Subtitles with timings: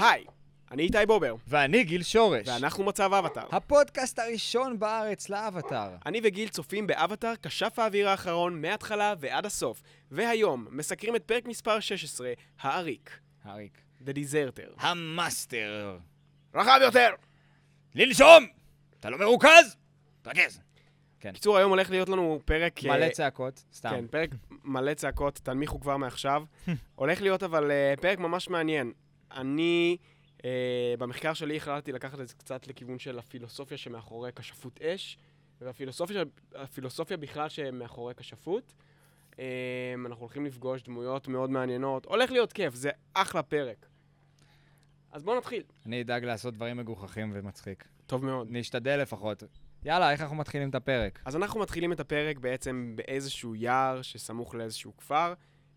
[0.00, 0.24] היי,
[0.70, 2.48] אני איתי בובר, ואני גיל שורש.
[2.48, 3.46] ואנחנו מצב אבטאר.
[3.52, 5.96] הפודקאסט הראשון בארץ לאבטאר.
[6.06, 11.80] אני וגיל צופים באבטאר כשף האוויר האחרון מההתחלה ועד הסוף, והיום מסקרים את פרק מספר
[11.80, 13.78] 16, העריק, העריק.
[14.04, 14.86] The Deserter.
[14.86, 15.98] המאסטר.
[16.54, 17.10] רחב יותר!
[17.94, 18.46] לנשום!
[19.00, 19.76] אתה לא מרוכז?
[20.22, 20.60] תרכז.
[21.24, 22.82] בקיצור, היום הולך להיות לנו פרק...
[22.84, 23.90] מלא אה, צעקות, סתם.
[23.90, 24.30] כן, פרק
[24.64, 26.42] מלא צעקות, תנמיכו כבר מעכשיו.
[26.94, 28.92] הולך להיות אבל אה, פרק ממש מעניין.
[29.32, 29.96] אני,
[30.44, 35.18] אה, במחקר שלי החלטתי לקחת את זה קצת לכיוון של הפילוסופיה שמאחורי כשפות אש,
[35.60, 36.22] והפילוסופיה
[36.54, 38.74] הפילוסופיה בכלל שמאחורי כשפות.
[39.38, 42.06] אה, אנחנו הולכים לפגוש דמויות מאוד מעניינות.
[42.06, 43.86] הולך להיות כיף, זה אחלה פרק.
[45.12, 45.62] אז בואו נתחיל.
[45.86, 47.84] אני אדאג לעשות דברים מגוחכים ומצחיק.
[48.06, 48.46] טוב מאוד.
[48.50, 49.42] נשתדל לפחות.
[49.84, 51.22] יאללה, איך אנחנו מתחילים את הפרק?
[51.24, 55.34] אז אנחנו מתחילים את הפרק בעצם באיזשהו יער שסמוך לאיזשהו כפר,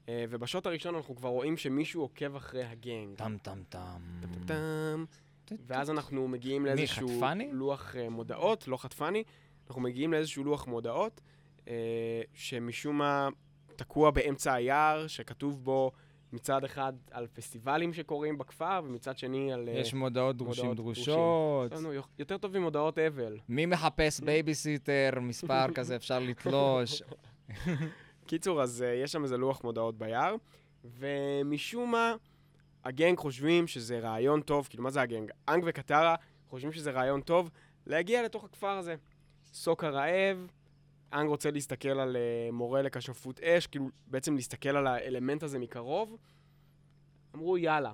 [0.10, 3.18] ובשוט הראשון אנחנו כבר רואים שמישהו עוקב אחרי הגנג.
[3.18, 4.02] טם טם טם.
[4.46, 5.06] טם.
[5.68, 7.22] ואז אנחנו מגיעים לאיזשהו?
[7.52, 9.24] לוח אה, מודעות, לא חטפני,
[9.68, 11.22] אנחנו מגיעים לאיזשהו לוח מודעות,
[11.68, 13.30] אה, שמשום מה
[13.76, 15.92] תקוע באמצע היער, שכתוב בו
[16.34, 19.70] מצד אחד על פסטיבלים שקורים בכפר, ומצד שני על...
[19.70, 21.72] אה, יש מודעות דרושים מודעות דרושות.
[21.72, 23.38] יש לנו יותר טוב ממודעות אבל.
[23.50, 27.02] מי מחפש בייביסיטר, מספר כזה אפשר לתלוש.
[28.26, 30.36] קיצור, אז uh, יש שם איזה לוח מודעות ביער,
[30.84, 32.16] ומשום מה,
[32.84, 35.32] הגנג חושבים שזה רעיון טוב, כאילו, מה זה הגנג?
[35.50, 36.16] אנג וקטרה
[36.50, 37.50] חושבים שזה רעיון טוב
[37.88, 38.96] להגיע לתוך הכפר הזה.
[39.54, 40.48] סוק הרעב,
[41.14, 46.18] אנג רוצה להסתכל על uh, מורה לכשפות אש, כאילו, בעצם להסתכל על האלמנט הזה מקרוב.
[47.36, 47.94] אמרו, יאללה.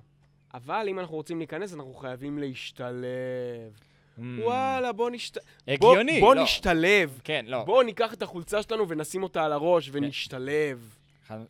[0.54, 3.80] אבל אם אנחנו רוצים להיכנס, אנחנו חייבים להשתלב.
[4.20, 4.44] Mm.
[4.44, 5.38] וואלה, בוא נשת...
[5.68, 6.44] הגיוני, בוא, בוא לא.
[6.44, 7.22] נשתלב.
[7.24, 7.64] כן, לא.
[7.64, 10.96] בואו ניקח את החולצה שלנו ונשים אותה על הראש ונשתלב.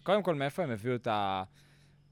[0.04, 1.44] קודם כל, מאיפה הם הביאו את ה...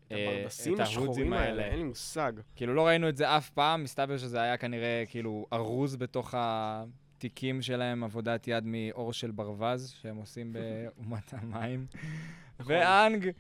[0.08, 2.34] את השחורים האלה, אין לי מושג.
[2.56, 7.62] כאילו, לא ראינו את זה אף פעם, מסתבר שזה היה כנראה כאילו ארוז בתוך התיקים
[7.62, 11.86] שלהם, עבודת יד מאור של ברווז, שהם עושים באומת המים.
[12.60, 12.76] נכון.
[12.76, 13.32] ואנג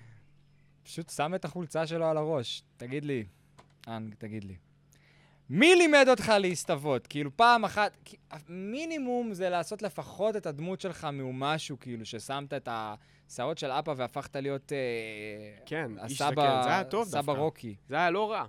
[0.83, 2.63] פשוט שם את החולצה שלו על הראש.
[2.77, 3.25] תגיד לי,
[3.87, 4.55] אנג, תגיד לי.
[5.49, 7.07] מי לימד אותך להסתוות?
[7.07, 7.97] כאילו, פעם אחת,
[8.49, 14.35] מינימום זה לעשות לפחות את הדמות שלך ממשהו, כאילו, ששמת את השערות של אפה והפכת
[14.35, 14.77] להיות אה,
[15.65, 17.41] כן, איש הסבא, זקן, זה היה טוב סבא דווקא.
[17.41, 17.75] רוקי.
[17.89, 18.45] זה היה לא רע.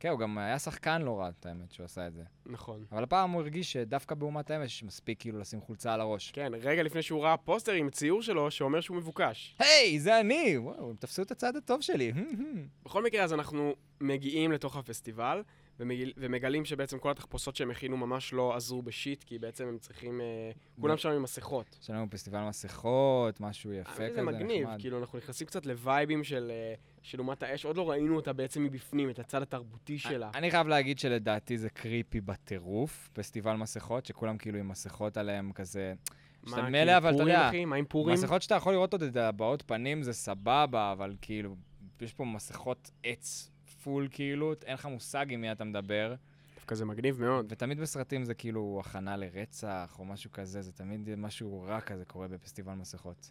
[0.00, 2.22] כן, הוא גם היה שחקן לא רע, את האמת, שהוא עשה את זה.
[2.46, 2.84] נכון.
[2.92, 6.30] אבל הפעם הוא הרגיש שדווקא באומת האמש מספיק כאילו לשים חולצה על הראש.
[6.30, 9.56] כן, רגע לפני שהוא ראה פוסטר עם ציור שלו שאומר שהוא מבוקש.
[9.58, 10.58] היי, זה אני!
[10.58, 12.12] וואו, הם תפסו את הצד הטוב שלי.
[12.84, 15.42] בכל מקרה, אז אנחנו מגיעים לתוך הפסטיבל,
[15.82, 20.20] ומגיל, ומגלים שבעצם כל התחפושות שהם הכינו ממש לא עזרו בשיט, כי בעצם הם צריכים...
[20.20, 20.50] אה,
[20.80, 21.78] כולם שם עם מסכות.
[21.82, 24.80] יש לנו פסטיבל מסכות, משהו יפה אבל כזה, זה מגניב, נחמד.
[24.80, 28.64] כאילו, אנחנו נכנסים קצת לווייבים של, אה, של אומת האש, עוד לא ראינו אותה בעצם
[28.64, 30.30] מבפנים, את הצד התרבותי שלה.
[30.34, 35.94] אני חייב להגיד שלדעתי זה קריפי בטירוף, פסטיבל מסכות, שכולם כאילו עם מסכות עליהם כזה...
[36.42, 37.64] מה, כאילו, מילא, אבל אתה יודע, אחי?
[37.64, 38.14] מה עם פורים?
[38.14, 41.56] מסכות שאתה יכול לראות עוד את הבעות פנים זה סבבה, אבל כאילו,
[42.00, 43.51] יש פה מסכות עץ
[43.82, 46.14] פול כאילו, אין לך מושג עם מי אתה מדבר.
[46.54, 47.46] דווקא זה מגניב מאוד.
[47.48, 52.28] ותמיד בסרטים זה כאילו הכנה לרצח או משהו כזה, זה תמיד משהו רע כזה קורה
[52.28, 53.30] בפסטיבל מסכות.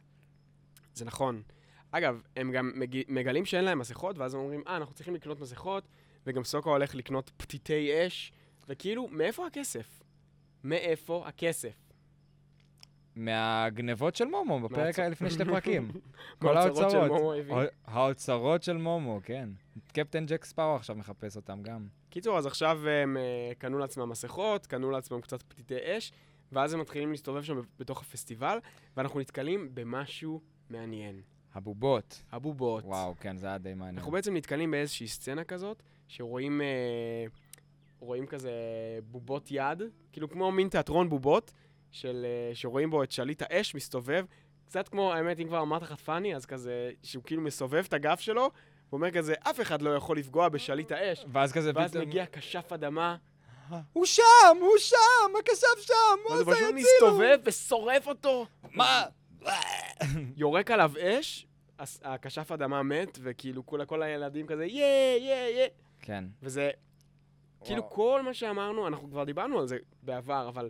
[0.94, 1.42] זה נכון.
[1.92, 3.02] אגב, הם גם מג...
[3.08, 5.88] מגלים שאין להם מסכות, ואז הם אומרים, אה, אנחנו צריכים לקנות מסכות,
[6.26, 8.34] וגם סוקה הולך לקנות פתיתי אש,
[8.68, 10.04] וכאילו, מאיפה הכסף?
[10.64, 11.91] מאיפה הכסף?
[13.16, 15.92] מהגנבות של מומו, בפרק מהצ- לפני שני פרקים.
[16.40, 17.20] כל מהאוצרות של ההוצרות.
[17.22, 17.56] מומו הביא.
[17.86, 19.50] האוצרות של מומו, כן.
[19.94, 21.88] קפטן ג'ק ספארו עכשיו מחפש אותם גם.
[22.10, 26.12] קיצור, אז עכשיו הם אה, קנו לעצמם מסכות, קנו לעצמם קצת פתיתי אש,
[26.52, 28.58] ואז הם מתחילים להסתובב שם בתוך הפסטיבל,
[28.98, 31.22] ואנחנו נתקלים במשהו מעניין.
[31.54, 32.24] הבובות.
[32.32, 32.84] הבובות.
[32.84, 33.98] וואו, כן, זה היה די מעניין.
[33.98, 37.26] אנחנו בעצם נתקלים באיזושהי סצנה כזאת, שרואים אה,
[38.00, 38.52] רואים כזה
[39.12, 41.52] בובות יד, כאילו כמו מין תיאטרון בובות,
[41.92, 44.26] של, אה, שרואים בו את שליט האש מסתובב,
[44.66, 48.42] קצת כמו, האמת, אם כבר אמרת חטפני, אז כזה, שהוא כאילו מסובב את הגב שלו,
[48.42, 48.52] הוא
[48.92, 51.26] אומר כזה, אף אחד לא יכול לפגוע בשליט האש.
[51.32, 52.08] ואז כזה ואז פתאום...
[52.08, 53.16] מגיע כשף אדמה,
[53.94, 54.24] הוא שם!
[54.60, 55.36] הוא שם!
[55.40, 55.94] הכסף שם!
[56.24, 56.74] הוא מה זה פשוט הצילו?
[56.74, 58.46] מסתובב ושורף אותו.
[58.72, 59.04] מה?
[60.38, 61.48] יורק עליו אש,
[62.04, 64.86] הכשף אדמה מת, וכאילו כל, כל הילדים כזה, יא,
[65.20, 65.68] יא, יא.
[66.00, 66.24] כן.
[66.42, 66.72] וזה,
[67.64, 67.90] כאילו.
[67.90, 70.70] כל מה שאמרנו, אנחנו כבר דיברנו על זה בעבר, אבל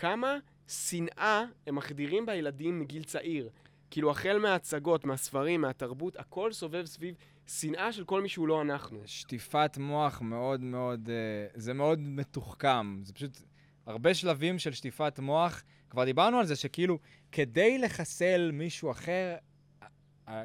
[0.00, 0.36] כמה
[0.68, 3.50] שנאה הם מחדירים בילדים מגיל צעיר.
[3.90, 7.14] כאילו, החל מההצגות, מהספרים, מהתרבות, הכל סובב סביב
[7.46, 9.02] שנאה של כל מי שהוא לא אנחנו.
[9.06, 13.00] שטיפת מוח מאוד מאוד, אה, זה מאוד מתוחכם.
[13.04, 13.38] זה פשוט
[13.86, 15.62] הרבה שלבים של שטיפת מוח.
[15.90, 16.98] כבר דיברנו על זה שכאילו,
[17.32, 19.36] כדי לחסל מישהו אחר,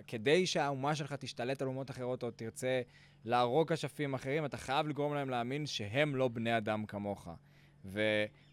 [0.07, 2.81] כדי שהאומה שלך תשתלט על אומות אחרות או תרצה
[3.25, 7.27] להרוג כשפים אחרים, אתה חייב לגרום להם להאמין שהם לא בני אדם כמוך.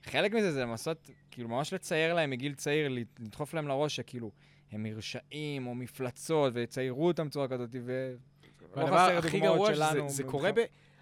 [0.06, 2.88] וחלק מזה זה לנסות, כאילו, ממש לצייר להם מגיל צעיר,
[3.19, 4.31] לדחוף להם לראש שכאילו,
[4.72, 8.14] הם מרשעים או מפלצות, ויציירו אותם בצורה כזאת, ו...
[8.76, 10.08] לא והדבר חסר הכי גרוע שלנו.
[10.08, 10.25] שזה זה.
[10.25, 10.60] קורה ב...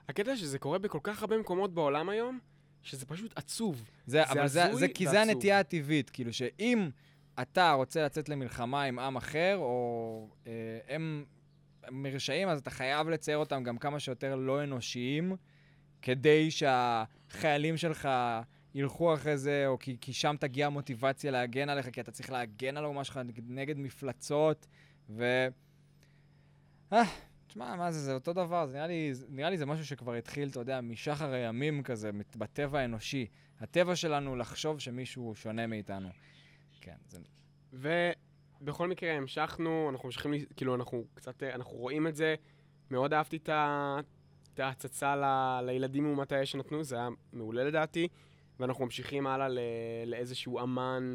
[0.08, 2.38] הקטע שזה קורה בכל כך הרבה מקומות בעולם היום,
[2.82, 3.90] שזה פשוט עצוב.
[4.06, 5.20] זה, זה אבל זה, זה כי זה.
[5.22, 6.90] הנטייה הטבעית, כאילו שאם
[7.42, 10.52] אתה רוצה לצאת למלחמה עם עם אחר, או אה,
[10.88, 11.24] הם
[11.90, 15.36] מרשעים, אז אתה חייב לצייר אותם גם כמה שיותר לא אנושיים,
[16.02, 18.08] כדי שהחיילים שלך
[18.74, 22.76] ילכו אחרי זה, או כי, כי שם תגיע המוטיבציה להגן עליך, כי אתה צריך להגן
[22.76, 24.66] על האומה שלך נגד, נגד מפלצות,
[25.10, 25.46] ו...
[26.92, 27.02] אה,
[27.46, 30.48] תשמע, מה זה, זה אותו דבר, זה נראה לי, נראה לי זה משהו שכבר התחיל,
[30.48, 33.26] אתה יודע, משחר הימים כזה, בטבע האנושי.
[33.60, 36.08] הטבע שלנו לחשוב שמישהו שונה מאיתנו.
[36.80, 37.18] כן, זה...
[37.72, 42.34] ובכל מקרה המשכנו, אנחנו ממשיכים, כאילו אנחנו קצת, אנחנו רואים את זה.
[42.90, 48.08] מאוד אהבתי את ההצצה ל- לילדים מאומת האש שנתנו, זה היה מעולה לדעתי.
[48.60, 49.58] ואנחנו ממשיכים הלאה ל-
[50.06, 51.14] לאיזשהו אמן,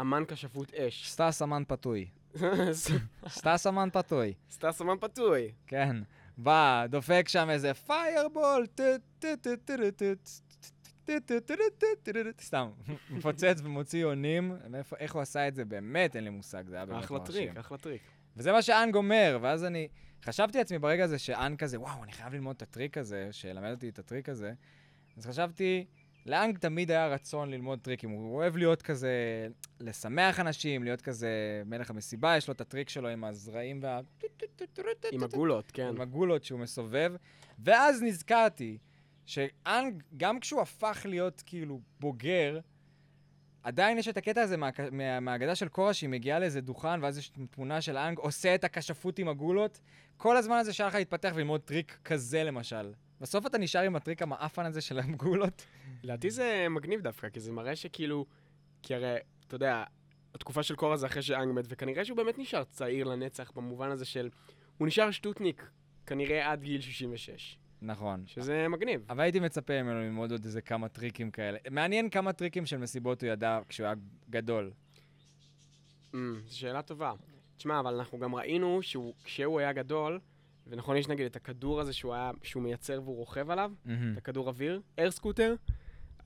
[0.00, 1.10] אמן כשפות אש.
[1.10, 2.06] סטס אמן פתוי.
[3.28, 5.52] סטס אמן פתוי, סטס אמן פתוי.
[5.66, 5.96] כן.
[6.38, 8.66] בא, דופק שם איזה פיירבול,
[12.40, 12.70] סתם,
[13.10, 14.56] מפוצץ ומוציא עונים.
[14.98, 15.64] איך הוא עשה את זה?
[15.64, 17.34] באמת אין לי מושג, זה היה באמת אחלה מרשים.
[17.34, 18.02] טריק, אחלה טריק.
[18.36, 19.88] וזה מה שאנג אומר, ואז אני
[20.24, 23.88] חשבתי לעצמי ברגע הזה שאנג כזה, וואו, אני חייב ללמוד את הטריק הזה, שילמד אותי
[23.88, 24.52] את הטריק הזה.
[25.16, 25.84] אז חשבתי,
[26.26, 29.48] לאנג תמיד היה רצון ללמוד טריקים, הוא אוהב להיות כזה,
[29.80, 34.00] לשמח אנשים, להיות כזה מלך המסיבה, יש לו את הטריק שלו עם הזרעים וה...
[35.12, 35.86] עם הגולות, כן.
[35.86, 37.12] עם הגולות שהוא מסובב.
[37.58, 38.78] ואז נזכרתי
[39.26, 42.60] שאנג, גם כשהוא הפך להיות כאילו בוגר,
[43.62, 47.18] עדיין יש את הקטע הזה מה, מה, מהאגדה של קורה, שהיא מגיעה לאיזה דוכן, ואז
[47.18, 49.80] יש תמונה של אנג עושה את הכשפות עם הגולות.
[50.16, 52.92] כל הזמן הזה שהיה לך להתפתח וללמוד טריק כזה, למשל.
[53.22, 55.66] בסוף אתה נשאר עם הטריק המעפן הזה של הגולות.
[56.02, 58.26] לדעתי זה מגניב דווקא, כי זה מראה שכאילו...
[58.82, 59.16] כי הרי,
[59.46, 59.84] אתה יודע,
[60.34, 64.04] התקופה של קורה זה אחרי שאנג מת, וכנראה שהוא באמת נשאר צעיר לנצח במובן הזה
[64.04, 64.30] של...
[64.78, 65.70] הוא נשאר שטוטניק,
[66.06, 68.24] כנראה עד גיל 66, נכון.
[68.26, 69.04] שזה מגניב.
[69.08, 71.58] אבל הייתי מצפה ממנו ללמוד עוד איזה כמה טריקים כאלה.
[71.70, 73.94] מעניין כמה טריקים של מסיבות הוא ידע כשהוא היה
[74.30, 74.70] גדול.
[76.12, 76.16] Mm,
[76.46, 77.12] זו שאלה טובה.
[77.56, 80.20] תשמע, אבל אנחנו גם ראינו שהוא, כשהוא היה גדול,
[80.66, 84.12] ונכון, יש נגיד את הכדור הזה שהוא, היה, שהוא מייצר והוא רוכב עליו, מהמם.
[84.12, 85.54] את הכדור אוויר, air scooter,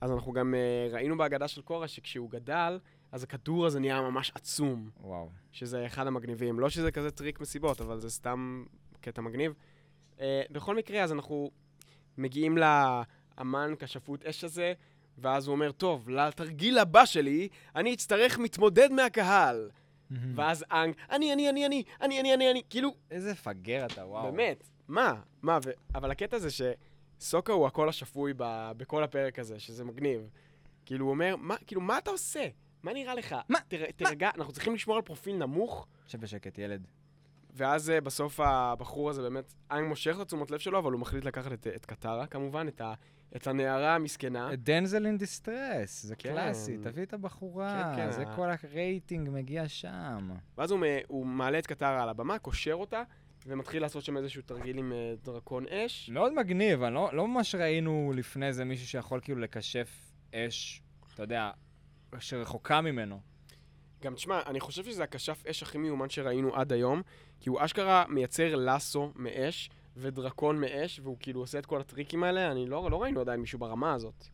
[0.01, 2.79] אז אנחנו גם uh, ראינו באגדה של קורה שכשהוא גדל,
[3.11, 5.29] אז הכדור הזה נהיה ממש עצום, וואו.
[5.51, 6.59] שזה אחד המגניבים.
[6.59, 8.65] לא שזה כזה טריק מסיבות, אבל זה סתם
[9.01, 9.53] קטע מגניב.
[10.17, 11.51] Uh, בכל מקרה, אז אנחנו
[12.17, 14.73] מגיעים לאמן כשפות אש הזה,
[15.17, 19.69] ואז הוא אומר, טוב, לתרגיל הבא שלי, אני אצטרך מתמודד מהקהל.
[20.11, 24.31] ואז אנג, אני, אני, אני, אני, אני, אני, אני, אני, כאילו, איזה פגר אתה, וואו.
[24.31, 25.13] באמת, מה?
[25.41, 25.59] מה?
[25.65, 25.69] ו...
[25.95, 28.71] אבל הקטע זה שסוקה הוא הקול השפוי ב...
[28.77, 30.29] בכל הפרק הזה, שזה מגניב.
[30.85, 32.47] כאילו, הוא אומר, מה, כאילו, מה אתה עושה?
[32.83, 33.35] מה נראה לך?
[33.49, 33.59] מה?
[33.67, 33.85] תר...
[33.95, 36.87] תרגע, אנחנו צריכים לשמור על פרופיל נמוך, שב בשקט, ילד.
[37.53, 41.25] ואז אה, בסוף הבחור הזה באמת, אנג מושך את התשומת לב שלו, אבל הוא מחליט
[41.25, 42.93] לקחת את, את קטרה, כמובן, את, ה...
[43.35, 44.55] את הנערה המסכנה.
[44.55, 46.29] damsel in distress, זה כן.
[46.29, 50.29] קלאסי, תביא את הבחורה, כן, כן, זה כל הרייטינג מגיע שם.
[50.57, 50.79] ואז הוא.
[51.07, 53.03] הוא מעלה את קטרה על הבמה, קושר אותה,
[53.45, 56.09] ומתחיל לעשות שם איזשהו תרגיל עם אה, דרקון אש.
[56.09, 60.81] מאוד מגניב, אני לא, לא ממש ראינו לפני זה מישהו שיכול כאילו לקשף אש,
[61.13, 61.51] אתה יודע,
[62.19, 63.19] שרחוק ממנו.
[64.01, 67.01] גם תשמע, אני חושב שזה הכשף אש הכי מיומן שראינו עד היום,
[67.39, 72.51] כי הוא אשכרה מייצר לסו מאש ודרקון מאש, והוא כאילו עושה את כל הטריקים האלה,
[72.51, 74.27] אני לא, לא ראינו עדיין מישהו ברמה הזאת.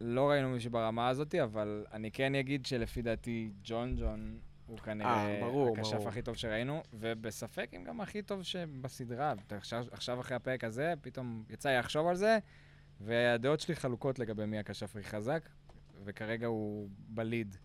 [0.00, 5.26] לא ראינו מישהו ברמה הזאת, אבל אני כן אגיד שלפי דעתי ג'ון ג'ון הוא כנראה
[5.26, 6.08] אה, ברור, הכשף ברור.
[6.08, 9.34] הכי טוב שראינו, ובספק אם גם הכי טוב שבסדרה.
[9.50, 12.38] עכשיו, עכשיו אחרי הפרק הזה, פתאום יצא לי לחשוב על זה,
[13.00, 15.48] והדעות שלי חלוקות לגבי מי הכשף הכי חזק,
[16.04, 17.56] וכרגע הוא בליד.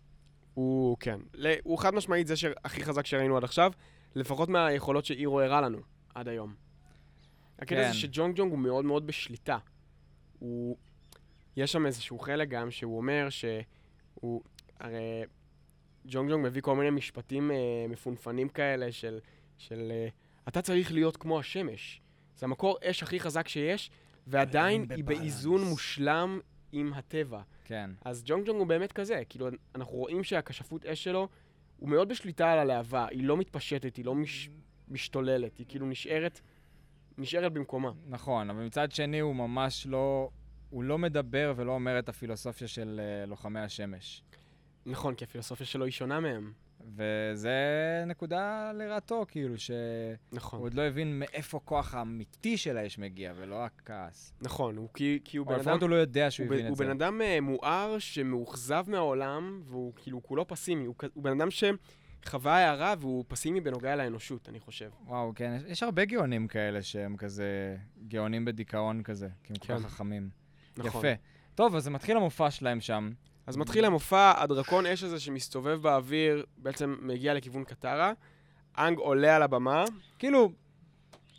[0.54, 1.20] הוא, כן.
[1.62, 3.72] הוא חד משמעית זה שהכי חזק שראינו עד עכשיו,
[4.14, 5.78] לפחות מהיכולות שאירו הראה לנו
[6.14, 6.65] עד היום.
[7.58, 7.88] הקטע כן.
[7.88, 9.58] זה שג'ונג ג'ונג הוא מאוד מאוד בשליטה.
[10.38, 10.76] הוא...
[11.56, 14.42] יש שם איזשהו חלק גם שהוא אומר שהוא...
[14.80, 15.22] הרי
[16.06, 17.56] ג'ונג ג'ונג מביא כל מיני משפטים אה,
[17.88, 19.18] מפונפנים כאלה של...
[19.58, 20.08] של אה,
[20.48, 22.00] אתה צריך להיות כמו השמש.
[22.36, 23.90] זה המקור אש הכי חזק שיש,
[24.26, 25.20] ועדיין היא בבלנס.
[25.20, 26.40] באיזון מושלם
[26.72, 27.42] עם הטבע.
[27.64, 27.90] כן.
[28.04, 31.28] אז ג'ונג ג'ונג הוא באמת כזה, כאילו, אנחנו רואים שהכשפות אש שלו,
[31.76, 34.48] הוא מאוד בשליטה על הלהבה, היא לא מתפשטת, היא לא מש,
[34.88, 36.40] משתוללת, היא כאילו נשארת,
[37.18, 37.92] נשארת במקומה.
[38.06, 40.30] נכון, אבל מצד שני הוא ממש לא...
[40.70, 44.22] הוא לא מדבר ולא אומר את הפילוסופיה של uh, לוחמי השמש.
[44.86, 46.52] נכון, כי הפילוסופיה שלו היא שונה מהם.
[46.96, 49.76] וזה נקודה לרעתו, כאילו, שהוא
[50.32, 50.60] נכון.
[50.60, 54.34] עוד לא הבין מאיפה הכוח האמיתי של האש מגיע, ולא הכעס.
[54.40, 55.66] נכון, הוא כי, כי הוא או בן אדם...
[55.68, 56.84] לפחות הוא לא יודע שהוא הוא, הבין ב- הוא את זה.
[56.84, 60.86] בן אדם אה, מואר שמאוכזב מהעולם, והוא כאילו כולו פסימי.
[60.86, 61.50] הוא, הוא בן אדם
[62.24, 64.90] שחווה הערה והוא פסימי בנוגע לאנושות, אני חושב.
[65.06, 67.76] וואו, כן, יש- יש הרבה גאונים כאלה שהם כזה
[68.08, 69.78] גאונים בדיכאון כזה, כי הם כל כן.
[69.78, 70.30] כך חכמים.
[70.76, 70.88] נכון.
[71.06, 71.22] יפה.
[71.54, 73.12] טוב, אז זה מתחיל המופע שלהם שם.
[73.46, 78.12] אז מתחיל המופע, הדרקון אש הזה שמסתובב באוויר, בעצם מגיע לכיוון קטרה.
[78.78, 79.84] אנג עולה על הבמה.
[80.18, 80.52] כאילו,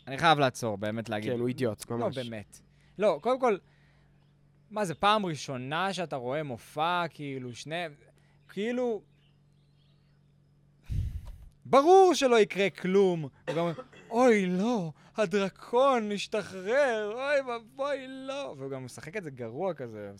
[0.06, 1.32] אני חייב לעצור, באמת להגיד.
[1.32, 2.16] כן, הוא אידיוט, ממש.
[2.16, 2.60] לא, באמת.
[2.98, 3.56] לא, קודם כל,
[4.70, 7.84] מה, זה פעם ראשונה שאתה רואה מופע, כאילו, שני...
[8.48, 9.02] כאילו...
[11.70, 13.22] ברור שלא יקרה כלום.
[13.22, 13.72] הוא גם אומר,
[14.10, 18.54] אוי, לא, הדרקון משתחרר, אוי ואבוי, לא.
[18.58, 20.10] והוא גם משחק את זה גרוע כזה.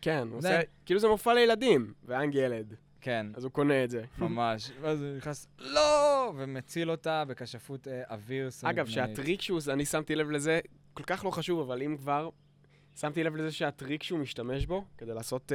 [0.00, 0.60] כן, הוא עושה...
[0.86, 4.04] כאילו זה מופע לילדים, ואנג ילד, כן, אז הוא קונה את זה.
[4.18, 4.70] ממש.
[4.80, 6.32] ואז הוא נכנס, לא!
[6.36, 8.78] ומציל אותה בכשפות אה, אוויר סגנונית.
[8.78, 10.60] אגב, שהטריק שהוא, אני שמתי לב לזה,
[10.94, 12.28] כל כך לא חשוב, אבל אם כבר,
[12.96, 15.54] שמתי לב לזה שהטריק שהוא משתמש בו, כדי לעשות uh,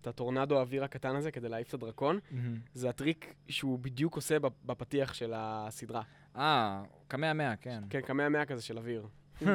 [0.00, 2.58] את הטורנדו האוויר הקטן הזה, כדי להעיף את הדרקון, מהמם.
[2.74, 6.02] זה הטריק שהוא בדיוק עושה בפ- בפתיח של הסדרה.
[6.36, 7.82] אה, קמע מאה, כן.
[7.90, 9.06] כן, קמע מאה כזה של אוויר.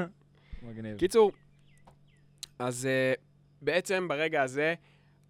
[0.63, 0.97] מגניב.
[0.97, 1.31] קיצור,
[2.59, 3.21] אז uh,
[3.61, 4.73] בעצם ברגע הזה,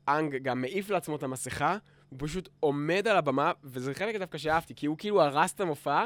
[0.08, 1.78] אנג גם מעיף לעצמו את המסכה,
[2.10, 6.06] הוא פשוט עומד על הבמה, וזה חלק דווקא שאהבתי, כי הוא כאילו הרס את המופע,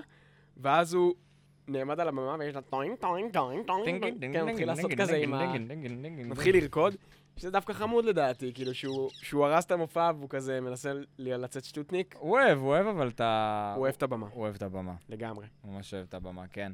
[0.57, 1.13] ואז הוא
[1.69, 5.33] נעמד על הבמה, ויש לה טוינג, טוינג, טוינג, טוינג, טוינג, כן, מתחיל לעשות כזה עם
[5.33, 5.53] ה...
[6.25, 6.95] מתחיל לרקוד,
[7.38, 12.31] שזה דווקא חמוד לדעתי, כאילו שהוא, הרס את המופע והוא כזה מנסה לצאת שטוטניק, הוא
[12.31, 13.73] אוהב, הוא אוהב אבל את ה...
[13.75, 14.93] הוא אוהב את הבמה, הוא אוהב את הבמה.
[15.09, 15.47] לגמרי.
[15.63, 16.71] ממש אוהב את הבמה, כן.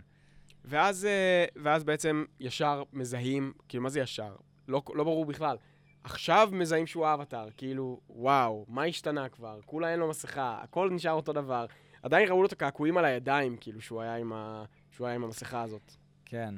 [0.65, 4.35] ואז, אה, ואז בעצם ישר מזהים, כאילו מה זה ישר?
[4.67, 5.57] לא, לא ברור בכלל.
[6.03, 9.59] עכשיו מזהים שהוא האבטר, כאילו, וואו, מה השתנה כבר?
[9.65, 11.65] כולה אין לו מסכה, הכל נשאר אותו דבר.
[12.03, 14.65] עדיין ראו לו את הקעקועים על הידיים, כאילו, שהוא היה עם, ה...
[14.95, 15.91] שהוא היה עם המסכה הזאת.
[16.25, 16.55] כן.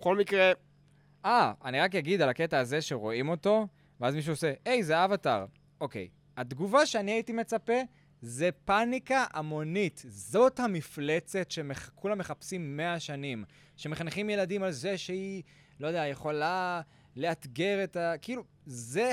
[0.00, 0.52] בכל מקרה,
[1.24, 3.66] אה, אני רק אגיד על הקטע הזה שרואים אותו,
[4.00, 5.46] ואז מישהו עושה, היי, זה אבטאר.
[5.80, 7.80] אוקיי, התגובה שאני הייתי מצפה
[8.20, 10.02] זה פאניקה המונית.
[10.08, 13.44] זאת המפלצת שכולם מחפשים 100 שנים.
[13.76, 15.42] שמחנכים ילדים על זה שהוא,
[15.80, 16.80] לא יודע, יכולה
[17.16, 18.14] לאתגר את ה...
[18.20, 19.12] כאילו, זה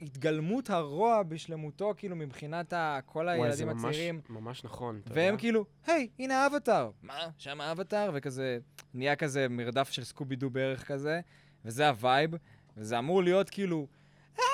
[0.00, 2.98] התגלמות הרוע בשלמותו, כאילו, מבחינת ה...
[3.06, 4.20] כל וואי, זה הילדים ממש, הצעירים.
[4.28, 5.00] ממש נכון.
[5.06, 5.36] והם?
[5.36, 6.90] כאילו, היי, הנה האבטאר.
[7.02, 8.10] מה, שם האבטאר?
[8.14, 8.58] וכזה,
[8.94, 11.20] נהיה כזה מרדף של סקובי דו בערך כזה,
[11.64, 12.30] וזה הווייב,
[12.76, 13.86] וזה אמור להיות כאילו,
[14.38, 14.44] אה,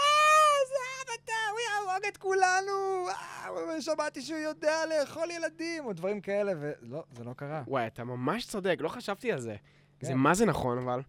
[0.68, 6.52] זה האבטאר, הוא יהרוג את כולנו, אה, שמעתי שהוא יודע לאכול ילדים, או דברים כאלה,
[6.60, 7.62] ולא, זה לא קרה.
[7.66, 9.56] וואי, אתה ממש צודק, לא חשבתי על זה.
[9.98, 10.06] כן.
[10.06, 11.00] זה מה זה נכון, אבל.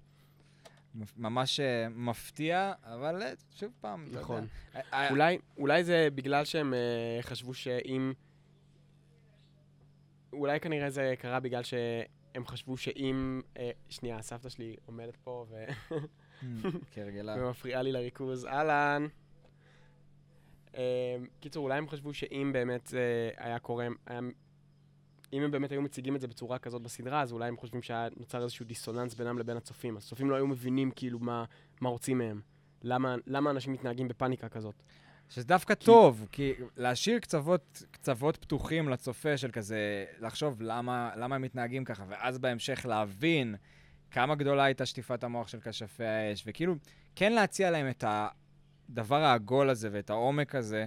[1.17, 4.21] ממש אה, מפתיע, אבל אה, שוב פעם, אתה יודע.
[4.21, 4.47] נכון.
[4.75, 6.73] אה, אה, אולי, אולי זה בגלל שהם
[7.21, 8.13] חשבו שאם...
[10.33, 13.41] אולי כנראה זה קרה בגלל שהם חשבו שאם...
[13.89, 15.65] שנייה, סבתא שלי עומדת פה ו...
[16.91, 17.35] כהרגלה.
[17.39, 18.45] ומפריעה לי לריכוז.
[18.45, 19.07] אהלן.
[21.39, 22.93] קיצור, אולי הם חשבו שאם באמת uh,
[23.37, 23.87] היה קורה...
[24.05, 24.19] היה...
[25.33, 28.07] אם הם באמת היו מציגים את זה בצורה כזאת בסדרה, אז אולי הם חושבים שהיה
[28.17, 29.97] נוצר איזשהו דיסוננס בינם לבין הצופים.
[29.97, 31.45] הצופים לא היו מבינים כאילו מה,
[31.81, 32.41] מה רוצים מהם.
[32.83, 34.83] למה, למה אנשים מתנהגים בפאניקה כזאת.
[35.29, 41.41] שזה דווקא טוב, כי להשאיר קצוות, קצוות פתוחים לצופה של כזה, לחשוב למה, למה הם
[41.41, 43.55] מתנהגים ככה, ואז בהמשך להבין
[44.11, 46.75] כמה גדולה הייתה שטיפת המוח של כשפי האש, וכאילו,
[47.15, 50.85] כן להציע להם את הדבר העגול הזה ואת העומק הזה,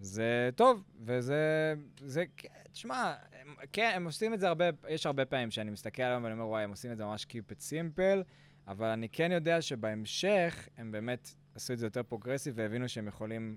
[0.00, 2.24] זה טוב, וזה, זה,
[2.72, 6.34] תשמע, הם, כן, הם עושים את זה הרבה, יש הרבה פעמים שאני מסתכל עליהם ואני
[6.34, 8.24] אומר, וואי, הם עושים את זה ממש Keep it simple,
[8.68, 13.56] אבל אני כן יודע שבהמשך הם באמת עשו את זה יותר progressive והבינו שהם יכולים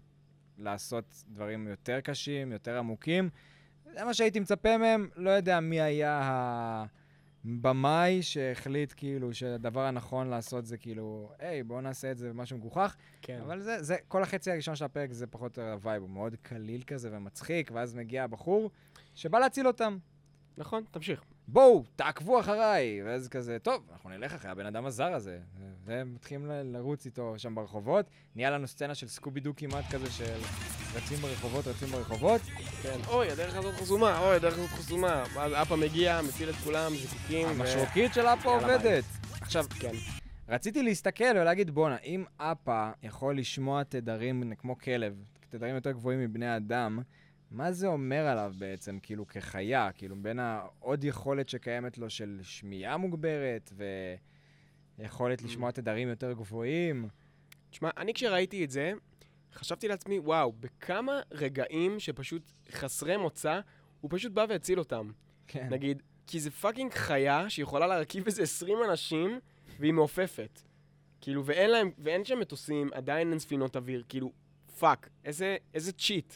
[0.57, 3.29] לעשות דברים יותר קשים, יותר עמוקים.
[3.93, 6.85] זה מה שהייתי מצפה מהם, לא יודע מי היה
[7.45, 12.95] הבמאי שהחליט כאילו שהדבר הנכון לעשות זה כאילו, היי, בואו נעשה את זה במשהו מגוחך.
[13.21, 13.39] כן.
[13.41, 16.09] אבל זה, זה, כל החצי הראשון של הפרק זה פחות או יותר ה vibe, הוא
[16.09, 18.71] מאוד קליל כזה ומצחיק, ואז מגיע הבחור
[19.15, 19.97] שבא להציל אותם.
[20.57, 21.23] נכון, תמשיך.
[21.47, 23.01] בואו, תעקבו אחריי!
[23.05, 25.39] ואז כזה, טוב, אנחנו נלך אחרי הבן אדם הזר הזה.
[25.85, 28.05] והם מתחילים ל- לרוץ איתו שם ברחובות.
[28.35, 30.37] נהיה לנו סצנה של סקובי דו כמעט כזה של
[30.95, 32.41] רצים ברחובות, רצים ברחובות.
[32.81, 32.99] כן.
[33.07, 35.23] אוי, הדרך הזאת חסומה, אוי, הדרך הזאת חסומה.
[35.33, 37.47] ואז אפה מגיע, מציל את כולם, זיקוקים.
[37.47, 38.53] ו- המשרוקית של אפה.
[38.55, 39.03] עובדת.
[39.41, 39.91] עכשיו, כן.
[40.49, 45.15] רציתי להסתכל ולהגיד, בואנה, אם אפה יכול לשמוע תדרים כמו כלב,
[45.49, 46.99] תדרים יותר גבוהים מבני אדם,
[47.53, 49.91] מה זה אומר עליו בעצם, כאילו, כחיה?
[49.91, 53.73] כאילו, בין העוד יכולת שקיימת לו של שמיעה מוגברת,
[54.99, 57.07] ויכולת לשמוע תדרים יותר גבוהים?
[57.69, 58.93] תשמע, אני כשראיתי את זה,
[59.53, 63.59] חשבתי לעצמי, וואו, בכמה רגעים שפשוט חסרי מוצא,
[64.01, 65.11] הוא פשוט בא והציל אותם.
[65.47, 65.67] כן.
[65.69, 69.39] נגיד, כי זה fucking חיה שיכולה להרכיב איזה 20 אנשים,
[69.79, 70.61] והיא מעופפת.
[71.21, 74.31] כאילו, ואין להם, ואין שם מטוסים, עדיין אין ספינות אוויר, כאילו,
[74.79, 76.33] fuck, איזה, איזה cheat.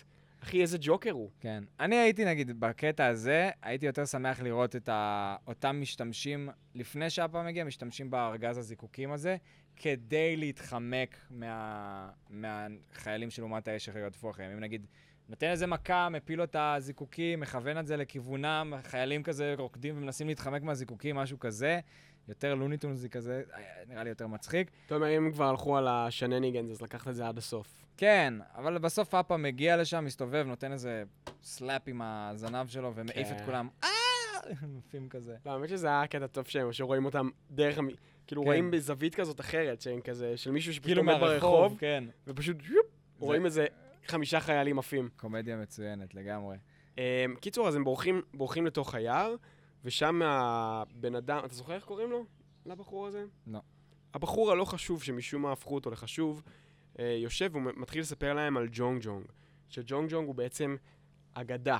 [0.48, 1.30] אחי, איזה ג'וקר הוא.
[1.40, 1.64] כן.
[1.80, 4.90] אני הייתי, נגיד, בקטע הזה, הייתי יותר שמח לראות את.
[5.48, 9.38] אותם משתמשים, לפני שאפה מגיע, משתמשים בארגז הזיקוקים הזה,
[9.76, 12.10] כדי להתחמק מה...
[12.30, 14.52] מהחיילים של אומת האש שרדפו אחריהם.
[14.52, 14.86] אם נגיד,
[15.30, 20.28] נותן איזה מכה, מפיל לו את הזיקוקים, מכוון את זה לכיוונם, חיילים כזה רוקדים ומנסים
[20.28, 21.80] להתחמק מהזיקוקים, משהו כזה.
[22.30, 23.42] יותר לוניטונזי כזה,
[23.88, 24.72] נראה לי יותר מצחיק.
[24.86, 27.84] אתה אומר, אם כבר הלכו על ה shenanigans, אז לקחת את זה עד הסוף.
[27.98, 31.04] כן, אבל בסוף אפה מגיע לשם, מסתובב, נותן איזה
[31.44, 33.46] slap עם הזנב שלו ומעיף את כן.
[33.46, 33.68] כולם.
[33.84, 33.90] אה!
[34.88, 35.36] עפים כזה.
[35.46, 37.90] לא, האמת שזה היה קטע טוב שהם, שרואים אותם דרך, המ-
[38.28, 38.48] כאילו כן.
[38.48, 42.04] רואים בזווית כזאת אחרת, שהם כזה, של מישהו שפשוט כאילו עומד ברחוב, כן.
[42.28, 42.58] ופשוט
[43.20, 43.66] רואים איזה
[44.08, 45.10] חמישה חיילים עפים.
[45.18, 46.58] קומדיה מצוינת לגמרי.
[46.98, 47.02] אמ,
[47.42, 47.84] קיצור, אז הם
[48.34, 49.36] בורחים לתוך היער,
[49.86, 52.26] ושם הבן אדם, אתה זוכר איך קוראים לו?
[52.66, 53.26] לבחור הזה?
[53.48, 53.60] לא.
[54.14, 56.44] הבחור הלא חשוב, שמשום מה הפכו אותו לחשוב,
[57.00, 59.26] אה, יושב ומתחיל לספר להם על ג'ונג ג'ונג.
[59.70, 60.76] שג'ונג ג'ונג הוא בעצם
[61.34, 61.78] אגדה.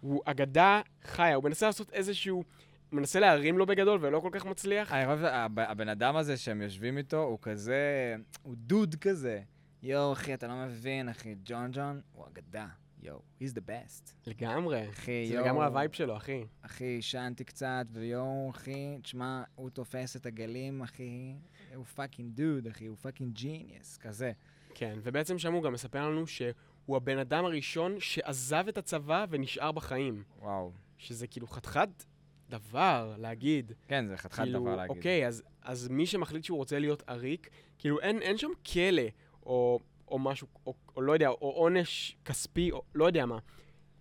[0.00, 2.44] הוא אגדה חיה, הוא מנסה לעשות איזשהו...
[2.92, 4.92] מנסה להרים לו בגדול ולא כל כך מצליח.
[4.92, 9.42] אני חושב שהב- הבן אדם הזה שהם יושבים איתו, הוא כזה, הוא דוד כזה.
[9.82, 12.66] יואו, אחי, אתה לא מבין, אחי, ג'ונג ג'ונג הוא אגדה.
[13.04, 14.12] יואו, he's the best.
[14.26, 14.90] לגמרי.
[14.90, 15.44] אחי, זה יואו.
[15.44, 16.44] לגמרי ה vibe שלו, אחי.
[16.62, 21.34] אחי, עישנתי קצת, ויואו, אחי, תשמע, הוא תופס את הגלים, אחי,
[21.74, 24.32] הוא fucking dude, אחי, הוא פאקינג genius, כזה.
[24.74, 29.72] כן, ובעצם שם הוא גם מספר לנו שהוא הבן אדם הראשון שעזב את הצבא ונשאר
[29.72, 30.22] בחיים.
[30.38, 30.72] וואו.
[30.98, 32.04] שזה כאילו חתיכת
[32.50, 33.72] דבר להגיד.
[33.88, 34.96] כן, זה חתיכת כאילו, דבר להגיד.
[34.96, 39.02] אוקיי, אז, אז מי שמחליט שהוא רוצה להיות עריק, כאילו אין, אין שם כלא,
[39.46, 43.38] או, או משהו, או, או לא יודע, או עונש כספי, או לא יודע מה.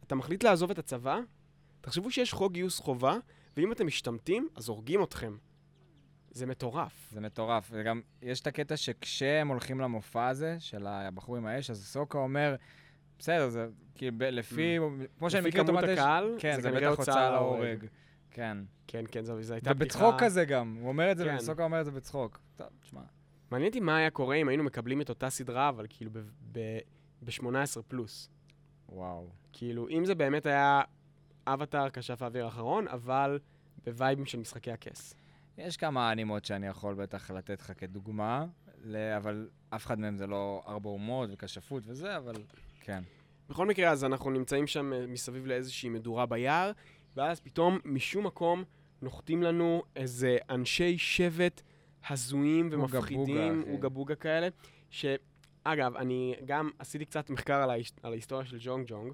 [0.03, 1.19] אתה מחליט לעזוב את הצבא,
[1.81, 3.17] תחשבו שיש חוק גיוס חובה,
[3.57, 5.37] ואם אתם משתמטים, אז הורגים אתכם.
[6.31, 7.09] זה מטורף.
[7.11, 7.69] זה מטורף.
[7.73, 12.55] וגם, יש את הקטע שכשהם הולכים למופע הזה, של הבחור עם האש, אז סוקה אומר,
[13.19, 14.77] בסדר, זה כאילו, ב- לפי,
[15.19, 17.85] כמו שאני מכיר את האש, הקהל, כן, זה זה בטח הוצאה להורג.
[18.31, 18.57] כן.
[18.87, 21.35] כן, כן, זו, זו הייתה ובצחוק כזה גם, הוא אומר את זה, כן.
[21.35, 22.39] וסוקה אומר את זה בצחוק.
[22.55, 23.01] טוב, תשמע.
[23.53, 26.11] מעניין אותי מה היה קורה אם היינו מקבלים את אותה סדרה, אבל כאילו
[26.51, 28.29] ב-18 פלוס.
[28.89, 29.27] וואו.
[29.51, 30.81] כאילו, אם זה באמת היה
[31.47, 33.39] אבטאר כשף האוויר האחרון, אבל
[33.85, 35.15] בווייבים של משחקי הכס.
[35.57, 38.45] יש כמה אנימות שאני יכול בטח לתת לך כדוגמה,
[39.17, 42.35] אבל אף אחד מהם זה לא ארבע אומות וכשפות וזה, אבל
[42.81, 43.03] כן.
[43.49, 46.71] בכל מקרה, אז אנחנו נמצאים שם אה, מסביב לאיזושהי מדורה ביער,
[47.15, 48.63] ואז פתאום, משום מקום,
[49.01, 51.61] נוחתים לנו איזה אנשי שבט
[52.09, 53.25] הזויים ומפחידים.
[53.73, 54.47] אוגה בוגה כאלה,
[54.89, 57.91] שאגב, אני גם עשיתי קצת מחקר על, ההיס...
[58.03, 59.13] על ההיסטוריה של ז'ונג ג'ונג,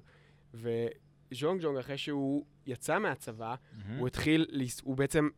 [0.54, 3.54] וז'ונג ג'ונג, אחרי שהוא יצא מהצבא,
[3.98, 4.46] הוא התחיל,
[4.82, 5.28] הוא בעצם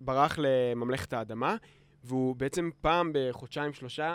[0.00, 1.56] ברח לממלכת האדמה,
[2.04, 4.14] והוא בעצם פעם בחודשיים שלושה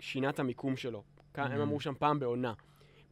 [0.00, 1.02] שינה את המיקום שלו.
[1.34, 1.60] כ- הם.
[1.60, 2.52] אמרו שם פעם בעונה.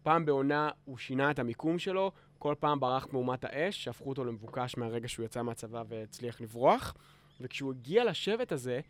[0.02, 4.76] פעם בעונה הוא שינה את המיקום שלו, כל פעם ברח מאומת האש, שהפכו אותו למבוקש
[4.76, 6.94] מהרגע שהוא יצא מהצבא והצליח לברוח.
[7.40, 8.80] וכשהוא הגיע לשבט הזה,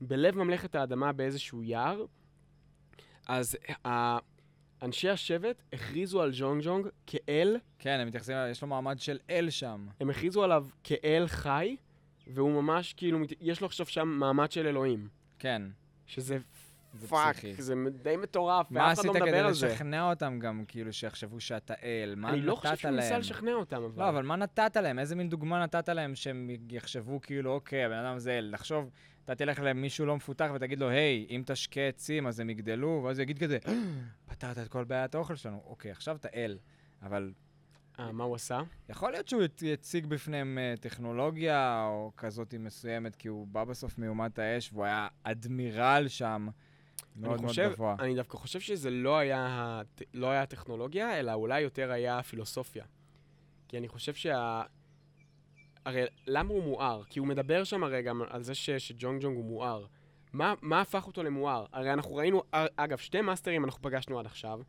[0.00, 2.04] בלב ממלכת האדמה באיזשהו יער,
[3.28, 4.18] אז ה-
[4.82, 9.50] אנשי השבט הכריזו על ז'ונג ז'ונג כאל, כן, הם מתייחסים, יש לו מעמד של אל
[9.50, 9.86] שם.
[10.00, 11.76] הם הכריזו עליו כאל חי,
[12.26, 15.08] והוא ממש כאילו, יש לו עכשיו שם מעמד של אלוהים.
[15.38, 15.62] כן.
[16.06, 16.44] שזה זה
[17.08, 17.62] fuck, פסיכי.
[17.62, 19.66] זה די מטורף, מה ואף אחד עשית לא כדי מדבר על זה.
[19.66, 22.14] לשכנע אותם גם, כאילו, שיחשבו שאתה אל?
[22.16, 23.20] מה אני נתת לא חושב שהוא ניסה להם?
[23.20, 24.02] לשכנע אותם, אבל...
[24.02, 24.98] לא, אבל מה נתת להם?
[24.98, 28.50] איזה מין דוגמה נתת להם שהם יחשבו כאילו, אוקיי, הבן אדם זה אל.
[28.52, 28.90] לחשוב,
[29.24, 33.18] אתה תלך למישהו לא מפותח ותגיד לו, היי, אם תשקה עצים אז הם יגדלו, ואז
[33.18, 33.58] הוא יגיד כזה,
[34.26, 35.62] פתרת את כל בעיית האוכל שלנו.
[35.66, 36.58] אוקיי, עכשיו אתה אל.
[37.02, 37.32] אבל
[37.98, 38.60] אה, מה הוא עשה?
[38.88, 44.38] יכול להיות שהוא יציג בפניהם אה, טכנולוגיה או כזאת מסוימת, כי הוא בא בסוף מאומת
[44.38, 46.48] האש והוא היה אדמירל שם,
[47.16, 47.96] מאוד מאוד חושב, גבוה.
[47.98, 49.82] אני דווקא חושב שזה לא היה,
[50.14, 52.84] לא היה הטכנולוגיה, אלא אולי יותר היה הפילוסופיה.
[53.68, 54.62] כי אני חושב שה...
[55.84, 57.02] הרי למה הוא מואר?
[57.04, 59.86] כי הוא מדבר שם הרי גם על זה ש, שג'ונג ג'ונג הוא מואר.
[60.32, 61.64] מה, מה הפך אותו למואר?
[61.72, 62.42] הרי אנחנו ראינו,
[62.76, 64.60] אגב, שתי מאסטרים אנחנו פגשנו עד עכשיו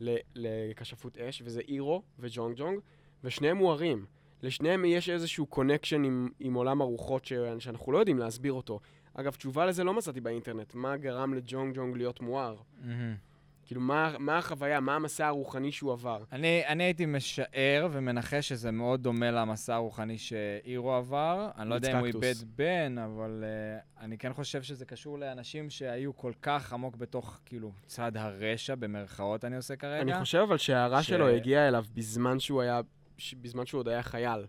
[0.00, 2.78] ל- למכשפות אש, וזה איירו וג'ונג ג'ונג,
[3.24, 4.06] ושניהם מוארים.
[4.42, 8.80] לשניהם יש איזשהו connection עם, עם עולם הרוחות ש, שאנחנו לא יודעים להסביר אותו.
[9.14, 10.74] אגב, תשובה לזה לא מצאתי באינטרנט.
[10.74, 12.56] מה גרם לג'ונג ג'ונג להיות מואר?
[13.66, 16.24] כאילו, מה, מה החוויה, מה המסע הרוחני שהוא עבר?
[16.32, 21.50] אני, אני הייתי משער ומנחש שזה מאוד דומה למסע הרוחני שאיירו עבר.
[21.58, 22.34] אני לא יודע אם הוא איבד.
[22.56, 27.72] בן, אבל אה, אני כן חושב שזה קשור לאנשים שהיו כל כך עמוק בתוך, כאילו,
[27.86, 30.02] צד הרשע, במרכאות אני עושה כרגע.
[30.02, 32.80] אני חושב אבל שההארה ש- שלו הגיעה אליו בזמן שהוא היה,
[33.18, 34.46] ש- בזמן שהוא עוד היה חייל.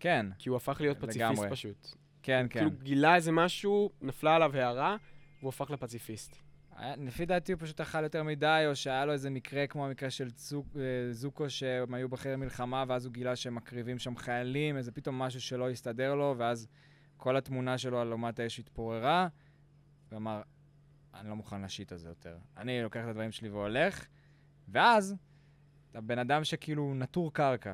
[0.00, 1.50] כן, כי הוא הפך להיות פציפיסט לגמרי.
[1.50, 1.94] פשוט.
[2.26, 2.60] כן, כן.
[2.60, 4.96] כאילו גילה איזה משהו, נפלה עליו הערה,
[5.40, 6.36] והוא הפך לפציפיסט.
[6.76, 10.10] היה- לפי דעתי הוא פשוט אכל יותר מדי, או שהיה לו איזה מקרה כמו המקרה
[10.10, 10.80] של צוק, אה,
[11.12, 15.40] זוקו, שהם היו בחדר מלחמה, ואז הוא גילה שהם מקריבים שם חיילים, איזה פתאום משהו
[15.40, 16.68] שלא הסתדר לו, ואז
[17.16, 19.28] כל התמונה שלו על אומת האש התפוררה,
[20.12, 20.42] ואמר,
[21.14, 22.38] אני לא מוכן לשיט הזה יותר.
[22.56, 24.06] אני לוקח את הדברים שלי והולך,
[24.68, 25.14] ואז,
[25.90, 27.72] אתה בן אדם שכאילו נטור קרקע.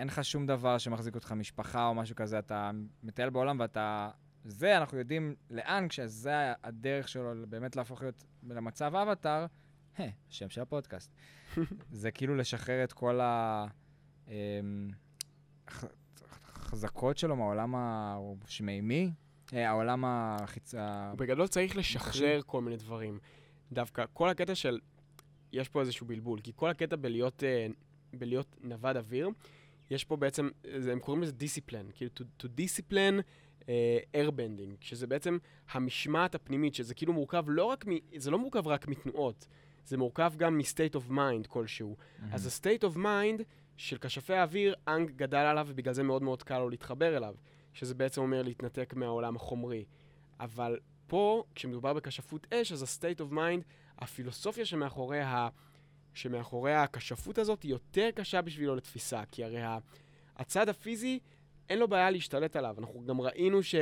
[0.00, 2.70] אין לך שום דבר שמחזיק אותך משפחה או משהו כזה, אתה
[3.02, 4.10] מטייל בעולם ואתה...
[4.44, 9.46] זה, אנחנו יודעים לאן, כשזה הדרך שלו באמת להפוך להיות למצב אבטאר,
[9.98, 11.14] השם של הפודקאסט.
[11.90, 13.20] זה כאילו לשחרר את כל.
[14.28, 14.90] אמ,
[16.44, 17.74] החזקות שלו מהעולם
[18.44, 19.12] השמימי,
[19.52, 20.74] אה, העולם החיצ...
[21.16, 23.18] בגדול צריך לשחרר כל מיני דברים.
[23.72, 24.78] דווקא כל הקטע של...
[25.52, 27.66] יש פה איזשהו בלבול, כי כל הקטע בלהיות, אה,
[28.14, 29.30] בלהיות נווד אוויר,
[29.90, 30.48] יש פה בעצם,
[30.78, 33.22] זה- הם קוראים לזה דיסציפלן, כאילו to, to discipline
[33.60, 33.64] uh,
[34.14, 35.38] airbending, שזה בעצם
[35.70, 37.90] המשמעת הפנימית, שזה כאילו מורכב לא רק מ...
[38.16, 39.48] זה לא מורכב רק מתנועות,
[39.84, 41.96] זה מורכב גם מ-state of mind כלשהו.
[42.32, 43.42] אז ה-state of mind
[43.76, 47.34] של כשפי האוויר, אנג גדל עליו ובגלל זה מאוד מאוד קל לו להתחבר אליו,
[47.72, 49.84] שזה בעצם אומר להתנתק מהעולם החומרי.
[50.40, 53.62] אבל פה, כשמדובר בכשפות אש, אז ה-state of mind,
[53.98, 55.48] הפילוסופיה שמאחורי, ה...
[56.14, 59.62] שמאחורי הכשפות הזאת היא יותר קשה בשבילו לתפיסה, כי הרי.
[60.36, 61.18] הצד הפיזי,
[61.68, 62.74] אין לו בעיה להשתלט עליו.
[62.78, 63.74] אנחנו גם ראינו ש...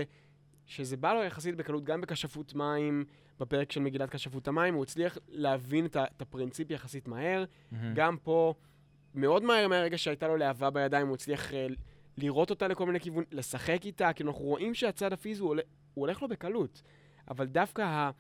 [0.66, 3.04] שזה בא לו יחסית בקלות, גם בכשפות מים,
[3.40, 5.96] בפרק של מגילת כשפות המים, הוא הצליח להבין את.
[5.96, 7.44] את הפרינציפ יחסית מהר.
[7.72, 7.94] מהמם.
[7.94, 8.54] גם פה,
[9.14, 11.66] מאוד מהר מהרגע שהייתה לו להבה בידיים, הוא הצליח אה,
[12.16, 15.64] לראות אותה לכל מיני כיוונים, לשחק איתה, כאילו אנחנו רואים שהצד הפיזי הוא, הולך,
[15.94, 16.82] הוא הולך לו בקלות.
[17.30, 18.10] אבל דווקא, ה,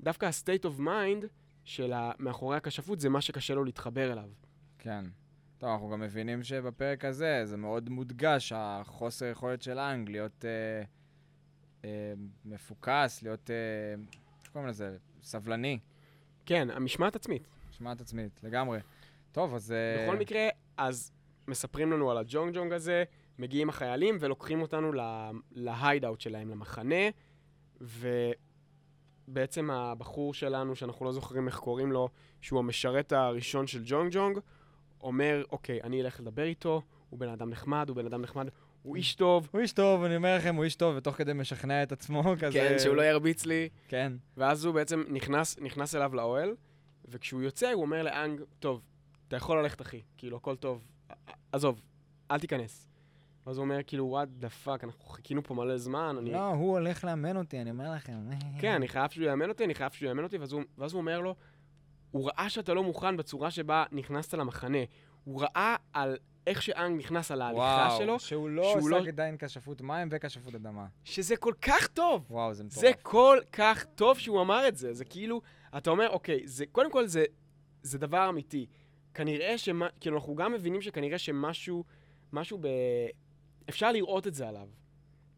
[0.00, 1.26] דווקא ה-state of mind
[1.68, 4.30] של מאחורי הכשפות זה מה שקשה לו להתחבר אליו.
[4.78, 5.04] כן.
[5.58, 10.82] טוב, אנחנו גם מבינים שבפרק הזה זה מאוד מודגש, החוסר יכולת של האנג להיות אה,
[11.84, 12.12] אה,
[12.44, 13.54] מפוקס, להיות, אה,
[14.42, 14.96] איך קוראים לזה?
[15.22, 15.78] סבלני,
[16.46, 17.48] כן, המשמעת עצמית.
[17.70, 18.78] משמעת עצמית, לגמרי.
[19.32, 19.72] טוב, אז...
[19.72, 21.12] אה, בכל מקרה, אז
[21.48, 23.04] מספרים לנו על הג'ונג ג'ונג הזה,
[23.38, 27.08] מגיעים החיילים ולוקחים אותנו ל- להיידאוט שלהם, למחנה,
[29.28, 32.08] ובעצם הבחור שלנו, שאנחנו לא זוכרים איך קוראים לו,
[32.40, 34.38] שהוא המשרת הראשון של ג'ונג ג'ונג,
[35.00, 38.48] אומר, אוקיי, אני אלך לדבר איתו, הוא בן אדם נחמד, הוא בן אדם נחמד,
[38.82, 41.82] הוא איש טוב, הוא איש טוב, אני אומר לכם, הוא איש טוב, ותוך כדי משכנע
[41.82, 42.52] את עצמו, כזה...
[42.52, 44.12] כן, שהוא לא ירביץ לי, כן.
[44.36, 46.54] ואז הוא בעצם נכנס, נכנס אליו לאוהל,
[47.08, 48.82] וכשהוא יוצא, הוא אומר לאנג, טוב,
[49.28, 50.84] אתה יכול ללכת, אחי, כאילו, הכל טוב,
[51.52, 51.80] עזוב,
[52.30, 52.87] אל תיכנס.
[53.48, 56.32] ואז הוא אומר, כאילו, what the fuck, אנחנו חיכינו פה מלא זמן, אני...
[56.32, 58.12] לא, הוא הולך לאמן אותי, אני אומר לכם.
[58.60, 61.00] כן, אני חייב שהוא יאמן אותי, אני חייב שהוא יאמן אותי, ואז הוא, ואז הוא
[61.00, 61.34] אומר לו,
[62.10, 64.78] הוא ראה שאתה לא מוכן בצורה שבה נכנסת למחנה.
[65.24, 69.08] הוא ראה על איך שאנג נכנס על ההליכה שלו, וואו, שהוא לא שהוא עושה לא-
[69.08, 70.86] עדיין כשפות מים וכשפות אדמה.
[71.04, 72.26] שזה כל כך טוב.
[72.30, 72.80] וואו, זה מטורף.
[72.80, 74.92] זה כל כך טוב שהוא אמר את זה.
[74.92, 75.40] זה כאילו,
[75.76, 77.24] אתה אומר, אוקיי, זה, קודם כל זה,
[77.82, 78.66] זה דבר אמיתי.
[79.14, 81.84] כנראה שמה, כאילו, אנחנו גם מבינים שכנראה שמשהו,
[82.32, 82.66] משהו ב...
[83.68, 84.68] אפשר לראות את זה עליו.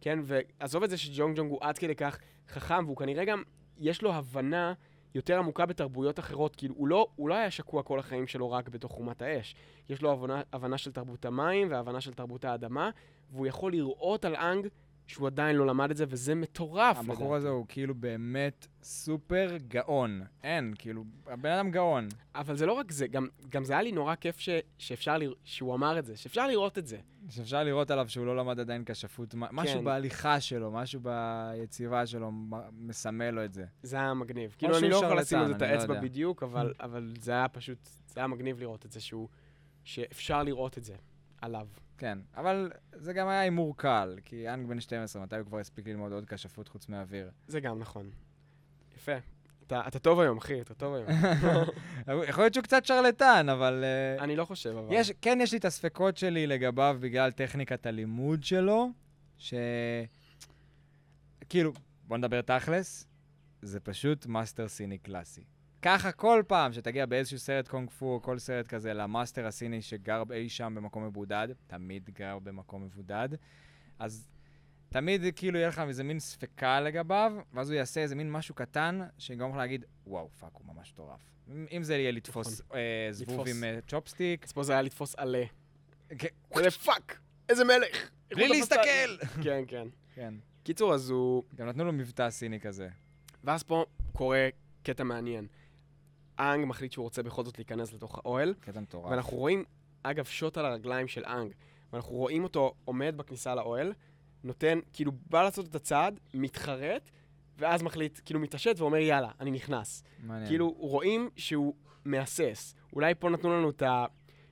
[0.01, 3.43] כן, ועזוב את זה שג'ונג ג'ונג הוא עד כדי כך חכם, והוא כנראה גם,
[3.79, 4.73] יש לו הבנה
[5.15, 6.57] יותר עמוקה בתרבויות אחרות.
[6.57, 9.55] כאילו, הוא לא, הוא לא היה שקוע כל החיים שלו רק בתוך חומת האש.
[9.89, 12.91] יש לו הבנה, הבנה של תרבות המים והבנה של תרבות האדמה,
[13.31, 14.69] והוא יכול לראות על אנג
[15.11, 16.97] שהוא עדיין לא למד את זה, וזה מטורף.
[16.99, 17.37] הבחור לדעתי.
[17.37, 20.23] הזה הוא כאילו באמת סופר גאון.
[20.45, 22.09] אין, כאילו, הבן אדם גאון.
[22.35, 25.39] אבל זה לא רק זה, גם, גם זה היה לי נורא כיף ש, שאפשר לראות,
[25.45, 26.99] שהוא אמר את זה, שאפשר לראות את זה.
[27.29, 29.85] שאפשר לראות עליו שהוא לא למד עדיין כשפות, מ- משהו כן.
[29.85, 32.31] בהליכה שלו, משהו ביציבה שלו
[32.73, 33.65] מסמל לו את זה.
[33.83, 34.55] זה היה מגניב.
[34.59, 36.01] כאילו, אני לא יכול לשים על זה את לא האצבע יודע.
[36.09, 39.29] בדיוק, אבל, אבל זה היה פשוט, זה היה מגניב לראות את זה, שהוא,
[39.85, 40.95] שאפשר לראות את זה
[41.41, 41.67] עליו.
[41.99, 45.87] כן, אבל זה גם היה הימור קל, כי אנג בן 12, מתי הוא כבר הספיק
[45.87, 47.31] ללמוד עוד כשפות חוץ מאוויר?
[47.47, 48.11] זה גם נכון.
[48.97, 49.13] יפה.
[49.67, 51.09] אתה, אתה טוב היום, אחי, אתה טוב היום.
[52.29, 53.85] יכול להיות שהוא קצת שרלטן, אבל...
[53.85, 54.89] אה, אני לא חושב, אבל...
[54.91, 58.91] יש, כן, יש לי את הספקות שלי לגביו בגלל טכניקת הלימוד שלו,
[59.39, 59.55] ש...
[61.49, 61.73] כאילו,
[62.05, 63.07] בוא נדבר תכלס,
[63.63, 65.45] זה פשוט מאסטר סיני קלאסי.
[65.83, 70.23] ככה כל פעם שתגיע באיזשהו סרט קונג פו או כל סרט כזה למאסטר הסיני שגר
[70.33, 73.29] אי שם במקום מבודד, תמיד גר במקום מבודד,
[73.99, 74.29] אז
[74.89, 79.01] תמיד כאילו יהיה לך איזה מין ספקה לגביו, ואז הוא יעשה איזה מין משהו קטן,
[79.19, 81.21] שיגרום לך להגיד, וואו, fuck, הוא ממש מטורף.
[81.77, 83.47] אם- זה יהיה לתפוס אה, זבוב נכון.
[83.47, 83.57] לתפוס.
[83.57, 85.45] עם אה, chopstick, אז פה זה היה לתפוס עלה.
[86.19, 86.29] כן,
[86.85, 87.19] fuck!
[87.49, 88.11] איזה מלך!
[88.31, 89.17] בלי להסתכל!
[89.45, 89.89] כן, כן.
[90.15, 90.35] כן.
[90.63, 91.43] קיצור, אז הוא...
[91.55, 92.89] גם נתנו לו מבטא סיני כזה.
[93.45, 94.49] ואז פה קורה
[94.83, 95.47] קטע מעניין.
[96.41, 99.11] אנג מחליט שהוא רוצה בכל זאת להיכנס לתוך האוהל, קטע מטורף.
[99.11, 99.65] ואנחנו רואים,
[100.03, 101.53] אגב, שוט על הרגליים של אנג,
[101.93, 103.93] ואנחנו רואים אותו עומד בכניסה לאוהל,
[104.45, 107.11] נותן, כאילו, בא לעשות את הצעד, מתחרט,
[107.59, 110.03] ואז מחליט, כאילו, מתעשת ואומר, יאללה, אני נכנס.
[110.23, 110.49] מעניין.
[110.49, 111.75] כאילו, רואים שהוא
[112.05, 112.75] מהסס.
[112.93, 114.05] אולי פה נתנו לנו את ה...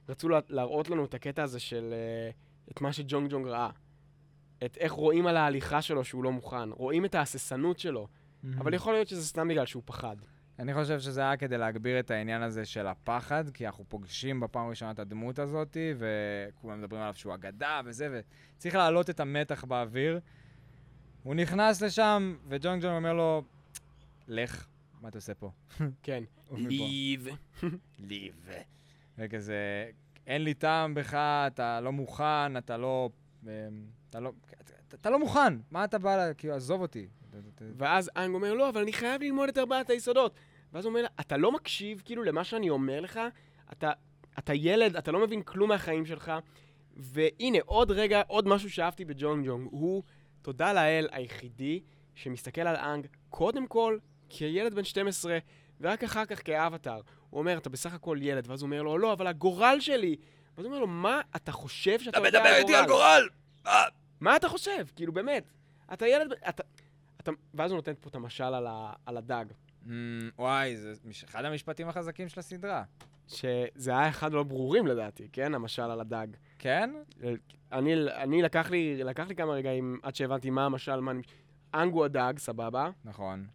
[0.08, 1.90] רצו לה- להראות לנו את הקטע הזה של...
[1.94, 2.30] אה,
[2.72, 3.70] את מה שג'ונג ג'ונג ראה.
[4.64, 6.70] את איך רואים על ההליכה שלו שהוא לא מוכן.
[6.70, 8.08] רואים את ההססנות שלו.
[8.42, 8.58] מהמם.
[8.60, 10.16] אבל יכול להיות שזה סתם בגלל שהוא פחד.
[10.58, 14.66] אני חושב שזה היה כדי להגביר את העניין הזה של הפחד, כי אנחנו פוגשים בפעם
[14.66, 18.20] הראשונה את הדמות הזאת, וכולם מדברים עליו שהוא אגדה וזה,
[18.56, 20.20] וצריך להעלות את המתח באוויר.
[21.22, 23.42] הוא נכנס לשם, וג'ונג ג'ונג אומר לו,
[24.28, 24.66] לך,
[25.00, 25.50] מה אתה עושה פה?
[26.02, 26.24] כן.
[26.48, 27.28] עוף מפה." ליב.
[28.08, 28.48] ליב.
[29.18, 29.90] וכזה,
[30.26, 31.14] אין לי טעם בך,
[31.46, 33.10] אתה לא מוכן, אתה לא...
[33.44, 33.50] אמ,
[34.10, 34.32] אתה לא...
[34.60, 36.32] אתה, אתה לא מוכן, מה אתה בא ל...
[36.38, 37.08] כאילו, עזוב אותי.
[37.76, 40.34] ואז אנג אומר, לא, אבל אני חייב ללמוד את ארבעת היסודות.
[40.72, 43.20] ואז הוא אומר לה, אתה לא מקשיב כאילו למה שאני אומר לך?
[43.72, 43.90] אתה,
[44.38, 46.32] אתה ילד, אתה לא מבין כלום מהחיים שלך.
[46.96, 50.02] והנה, עוד רגע, עוד משהו שאהבתי בג'ונג ג'ונג, הוא,
[50.42, 51.80] תודה לאל, היחידי
[52.14, 55.38] שמסתכל על אנג, קודם כל, כילד בן 12,
[55.80, 57.00] ורק אחר כך כאבטאר.
[57.30, 60.16] הוא אומר, אתה בסך הכל ילד, ואז הוא אומר לו, לא, אבל הגורל שלי.
[60.56, 63.28] ואז הוא אומר לו, מה אתה חושב שאתה יודע על גורל?
[64.20, 64.86] מה אתה חושב?
[64.96, 65.44] כאילו, באמת.
[65.92, 66.62] אתה ילד, אתה...
[67.20, 67.30] אתה...
[67.54, 68.92] ואז הוא נותן פה את המשל על, ה...
[69.06, 69.44] על הדג.
[69.86, 70.92] אמ, וואי, זה
[71.24, 72.82] אחד המשפטים החזקים של הסדרה.
[73.28, 75.54] שזה היה אחד לא ברורים לדעתי, כן?
[75.54, 76.26] המשל על הדג.
[76.58, 76.90] כן?
[77.72, 81.22] אני, אני לקח לי, לקח לי כמה רגעים עד שהבנתי מה המשל, מה אני...
[81.74, 83.46] אנג הוא הדג, סבבה, נכון.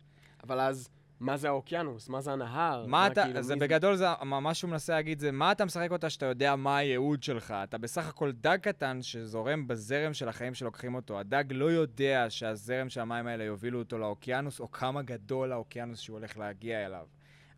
[0.44, 0.90] אבל אז,
[1.24, 2.10] מה זה האוקיינוס?
[2.10, 2.86] מה זה הנהר?
[2.86, 5.92] מה אתה, כאילו, זה בגדול, זה, מה מה שהוא מנסה להגיד זה, מה אתה משחק
[5.92, 7.54] אותה שאתה יודע מה הייעוד שלך?
[7.64, 11.20] אתה בסך הכל דג קטן שזורם בזרם של החיים שלוקחים אותו.
[11.20, 16.18] הדג לא יודע שהזרם של המים האלה יובילו אותו לאוקיינוס, או כמה גדול האוקיינוס שהוא
[16.18, 17.06] הולך להגיע אליו.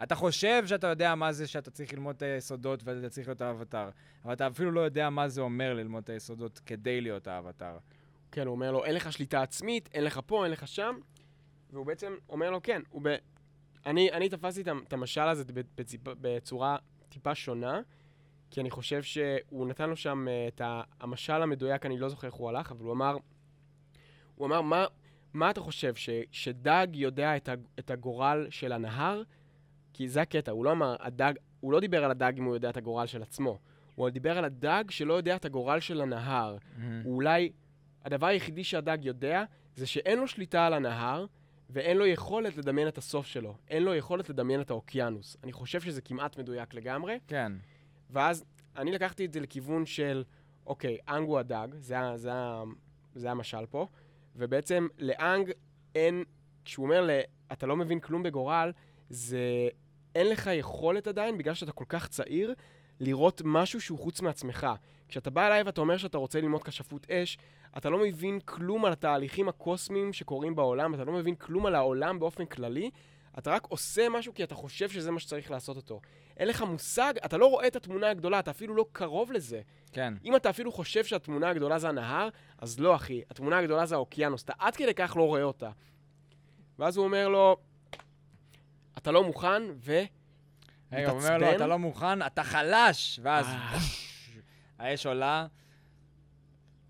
[0.04, 3.90] אתה חושב שאתה יודע מה זה שאתה צריך ללמוד את היסודות ואתה צריך להיות האבטר,
[4.26, 7.78] אבל אתה אפילו לא יודע מה זה אומר ללמוד את היסודות כדי להיות האבטר.
[8.32, 10.96] כן, הוא אומר לו, אין לך שליטה עצמית, אין לך פה, אין לך שם,
[11.74, 13.16] והוא בעצם אומר לו, כן, הוא ב...
[13.86, 15.44] אני, אני תפסתי את המשל הזה.
[16.04, 16.78] בצורה
[17.10, 17.82] טיפה שונה,
[18.52, 20.62] כי אני חושב שהוא נתן לו שם אה, את.
[21.00, 23.18] המשל המדויק, אני לא זוכר איך הוא הלך, אבל הוא אמר,
[24.36, 24.86] הוא אמר, מה,
[25.34, 26.10] מה אתה חושב, ש...
[26.32, 27.54] שדג יודע את, ה...
[27.80, 29.22] את הגורל של הנהר?
[29.94, 32.70] כי זה הקטע, הוא לא אמר, הדג, הוא לא דיבר על הדג אם הוא יודע
[32.70, 33.60] את הגורל של עצמו,
[33.96, 36.58] הוא דיבר על הדג שלא יודע את הגורל של הנהר.
[37.04, 37.52] הוא אולי,
[38.06, 39.44] הדבר היחידי שהדג יודע,
[39.76, 41.26] זה שאין לו שליטה על הנהר,
[41.70, 43.56] ואין לו יכולת לדמיין את הסוף שלו.
[43.68, 45.38] אין לו יכולת לדמיין את האוקיינוס.
[45.44, 47.20] אני חושב שזה כמעט מדויק לגמרי.
[47.28, 47.52] כן.
[48.10, 48.46] ואז
[48.78, 50.24] אני לקחתי את זה לכיוון של,
[50.68, 52.32] אוקיי, אנג הוא הדג, זה, זה,
[53.16, 53.88] זה המשל פה,
[54.36, 55.52] ובעצם לאנג
[55.96, 56.24] אין,
[56.66, 57.20] כשהוא אומר, ל-
[57.52, 58.72] אתה לא מבין כלום בגורל,
[59.10, 59.40] זה
[60.16, 62.54] אין לך יכולת עדיין, בגלל שאתה כל כך צעיר,
[63.00, 64.68] לראות משהו שהוא חוץ מעצמך.
[65.08, 67.38] כשאתה בא אליי ואתה אומר שאתה רוצה ללמוד כשפות אש,
[67.78, 72.20] אתה לא מבין כלום על התהליכים הקוסמיים שקורים בעולם, אתה לא מבין כלום על העולם
[72.20, 72.90] באופן כללי,
[73.38, 76.02] אתה רק עושה משהו כי אתה חושב שזה מה שצריך לעשות אותו.
[76.38, 79.62] אין לך מושג, אתה לא רואה את התמונה הגדולה, אתה אפילו לא קרוב לזה.
[79.92, 80.14] כן.
[80.26, 83.22] אם אתה אפילו חושב שהתמונה הגדולה זה הנהר, אז לא, אחי.
[83.30, 85.70] התמונה הגדולה זה האוקיינוס, אתה עד כדי כך לא רואה אותה.
[86.80, 87.58] ואז הוא אומר לו,
[88.98, 90.02] אתה לא מוכן, ו...
[90.92, 91.56] רגע, הוא אומר לו?
[91.56, 93.20] אתה לא מוכן, אתה חלש!
[93.24, 93.78] ואז אה.
[94.80, 95.48] האש עולה,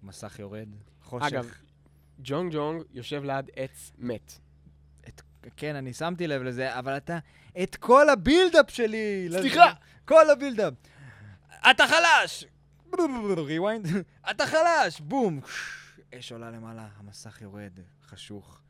[0.05, 0.69] מסך יורד,
[1.01, 1.25] חושך.
[1.27, 1.51] אגב,
[2.19, 4.39] ג'ונג ג'ונג יושב ליד עץ מת.
[5.07, 5.21] את,
[5.57, 7.19] כן, אני שמתי לב לזה, אבל אתה...
[7.63, 9.25] את כל ה buildup שלי!
[9.29, 9.73] לזה- סליחה!
[10.05, 10.73] כל ה buildup.
[11.71, 12.45] אתה חלש!
[13.37, 13.87] rewind.
[14.31, 15.01] אתה חלש!
[15.01, 15.39] בום!
[16.19, 18.61] אש עולה למעלה, המסך יורד, חשוך.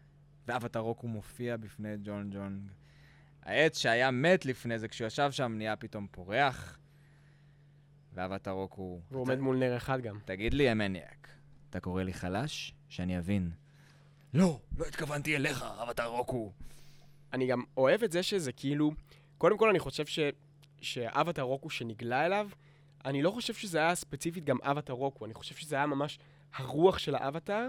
[0.48, 2.70] ואבטר רוקו הוא מופיע בפני ג'ונג ג'ונג.
[3.44, 6.80] העץ שהיה מת לפני זה, כשהוא ישב שם, נהיה פתאום פורח.
[8.16, 9.02] ואבטר רוקו הוא...
[9.12, 10.20] והוא עומד מול נר אחד גם.
[10.26, 11.30] תגיד לי, המניאק,
[11.70, 12.74] אתה קורא לי חלש?
[12.90, 13.52] שאני אבין.
[14.34, 16.52] לא, לא התכוונתי אליך, אבטר רוקו.
[17.34, 18.92] אני גם אוהב את זה שזה כאילו...
[19.38, 20.20] קודם כל, אני חושב ש...
[20.82, 22.50] שאבטר רוקו שנגלה אליו,
[23.06, 26.20] אני לא חושב שזה היה ספציפית גם אבטר רוקו, אני חושב שזה היה ממש
[26.56, 27.68] הרוח של האבטר,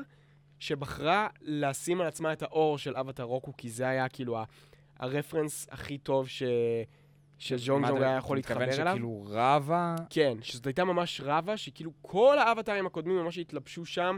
[0.59, 4.45] שבחרה לשים על עצמה את האור של אבטר רוקו, כי זה היה כאילו ה...
[4.99, 6.43] הרפרנס הכי טוב ש...
[7.39, 8.95] שז'ונג ז'ונג היה יכול להתחבר אתה אליו.
[8.95, 9.97] מתכוון שכאילו רבה?
[10.11, 14.17] כן, שזאת הייתה ממש רבה, שכאילו כל האבטרים הקודמים ממש התלבשו שם,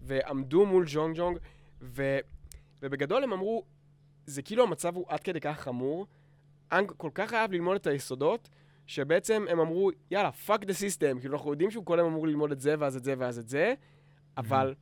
[0.00, 1.38] ועמדו מול ג'ונג ג'ונג,
[1.82, 2.18] ו...
[2.82, 3.64] ובגדול הם אמרו,
[4.26, 6.06] זה כאילו המצב הוא עד כדי כך חמור,
[6.72, 8.48] אנג כל כך חייב ללמוד את היסודות,
[8.86, 12.52] שבעצם הם אמרו, יאללה, fuck the system, כאילו אנחנו יודעים שהוא כל היום אמור ללמוד
[12.52, 13.74] את זה, ואז את זה, ואז את זה,
[14.36, 14.74] אבל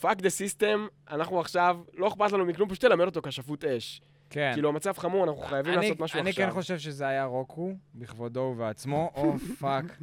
[0.00, 0.78] fuck the system,
[1.10, 4.00] אנחנו עכשיו, לא אכפת לנו מכלום, פשוט תלמד אותו כשפות אש.
[4.34, 4.50] כן.
[4.54, 6.46] כאילו, המצב חמור, אנחנו חייבים אני- לעשות משהו אני עכשיו.
[6.46, 9.10] כן חושב שזה היה רוקו, בכבודו ובעצמו.
[9.14, 9.98] או, פאק.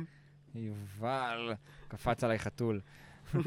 [0.56, 1.54] יובל,
[1.88, 2.82] קפץ עליי חתול.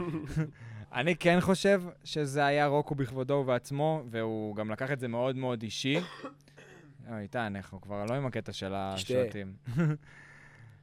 [0.93, 5.63] אני כן חושב שזה היה רוקו בכבודו ובעצמו, והוא גם לקח את זה מאוד מאוד
[5.63, 5.97] אישי.
[7.11, 9.55] אוי, איתן, אנחנו כבר לא עם הקטע של השוטים.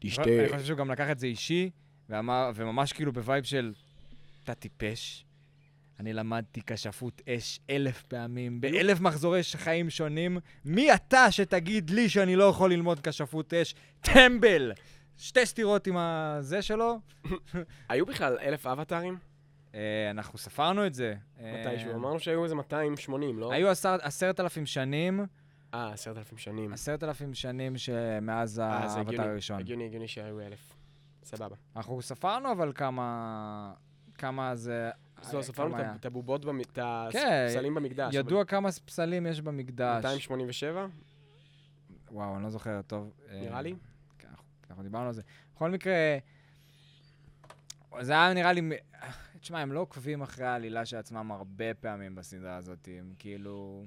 [0.05, 0.09] אני
[0.51, 1.69] חושב שהוא גם לקח את זה אישי,
[2.09, 3.73] ואמר, וממש כאילו ב-vibe של,
[4.43, 5.25] אתה טיפש.
[5.99, 10.37] אני למדתי כשפות אש אלף פעמים, באלף מחזורי חיים שונים.
[10.65, 13.75] מי אתה שתגיד לי שאני לא יכול ללמוד כשפות אש?
[14.01, 14.71] טמבל!
[15.17, 16.99] שתי סטירות עם הזה שלו.
[17.89, 19.17] היו בכלל אלף אבטארים?
[19.75, 21.15] אה, אנחנו ספרנו את זה.
[21.39, 23.51] אה, מתישהו, אמרנו שהיו איזה 280, לא?
[23.53, 25.25] היו עשר- עשרת אלפים שנים,
[25.73, 26.73] אה, עשרת אלפים שנים.
[26.73, 29.59] עשרת אלפים שנים שמאז אה, הגיוני, הראשון.
[29.59, 30.73] הגיוני, הגיוני שהיו אלף.
[31.23, 31.55] סבבה.
[31.75, 33.73] אנחנו ספרנו אבל כמה...
[34.17, 34.89] כמה זה...
[35.21, 36.79] זהו, ספרנו את הבובות, את
[37.11, 38.13] כן, הפסלים במקדש.
[38.15, 40.05] ידוע כמה פסלים יש במקדש.
[40.05, 40.87] 287,
[42.11, 43.13] וואו, אני לא זוכר טוב.
[43.31, 43.75] נראה אה, לי.
[44.19, 44.27] כן,
[44.69, 45.21] אנחנו- דיברנו על זה.
[45.55, 46.17] בכל מקרה,
[47.99, 48.61] זה היה נראה לי...
[49.39, 52.87] תשמע, הם לא עוקבים אחרי העלילה של עצמם הרבה פעמים בסדרה הזאת.
[52.99, 53.85] הם כאילו...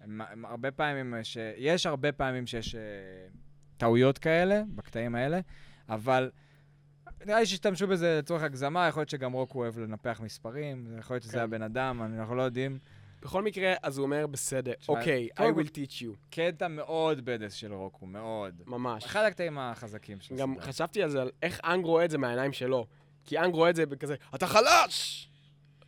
[0.00, 1.36] הם, הם הרבה פעמים ש...
[1.56, 2.80] יש הרבה פעמים שיש אה,
[3.76, 5.40] טעויות כאלה, בקטעים האלה,
[5.88, 6.30] אבל
[7.26, 11.22] נראה לי שהשתמשו בזה לצורך הגזמה, יכול להיות שגם רוקו אוהב לנפח מספרים, יכול להיות
[11.22, 11.38] שזה כן.
[11.38, 12.78] הבן אדם, אנחנו לא יודעים.
[13.22, 16.16] בכל מקרה, אז הוא אומר, בסדר, אוקיי, I will teach you.
[16.30, 18.62] קטע מאוד בדס של רוקו, מאוד.
[18.66, 19.04] ממש.
[19.04, 20.66] אחד הקטעים החזקים של גם הסדרה.
[20.66, 22.86] חשבתי על זה, על איך אנג רואה את זה מהעיניים שלו.
[23.24, 25.28] כי אנג רואה את זה בכזה, אתה חלש!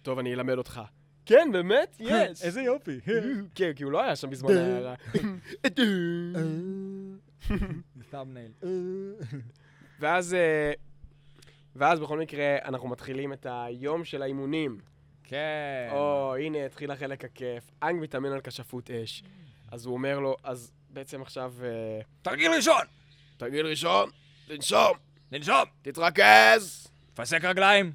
[0.03, 0.81] טוב, אני אלמד אותך.
[1.27, 1.97] כן, באמת?
[2.01, 2.43] יש.
[2.43, 3.01] איזה יופי.
[3.55, 4.95] כן, כי הוא לא היה שם בזמן ההערה.
[10.01, 10.73] ואז, אה,
[11.77, 14.81] ואז בכל מקרה, אנחנו מתחילים את היום של האימונים.
[15.25, 15.89] כן.
[15.93, 17.71] או, הנה, התחיל החלק הכיף.
[17.83, 19.23] אנג מתאמן על כשפות אש.
[19.73, 22.83] אז הוא אומר לו, אז בעצם עכשיו, אה, תרגיל ראשון!
[23.37, 24.11] תרגיל ראשון,
[24.49, 24.93] לנשום,
[25.33, 25.65] לנשום!
[25.83, 26.87] תתרכז!
[27.15, 27.93] תפסק רגליים!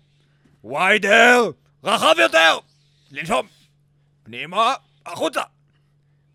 [0.64, 1.52] ויידר!
[1.84, 2.58] רחב יותר!
[3.12, 3.48] לנשום!
[4.24, 4.74] פנימה,
[5.06, 5.42] החוצה!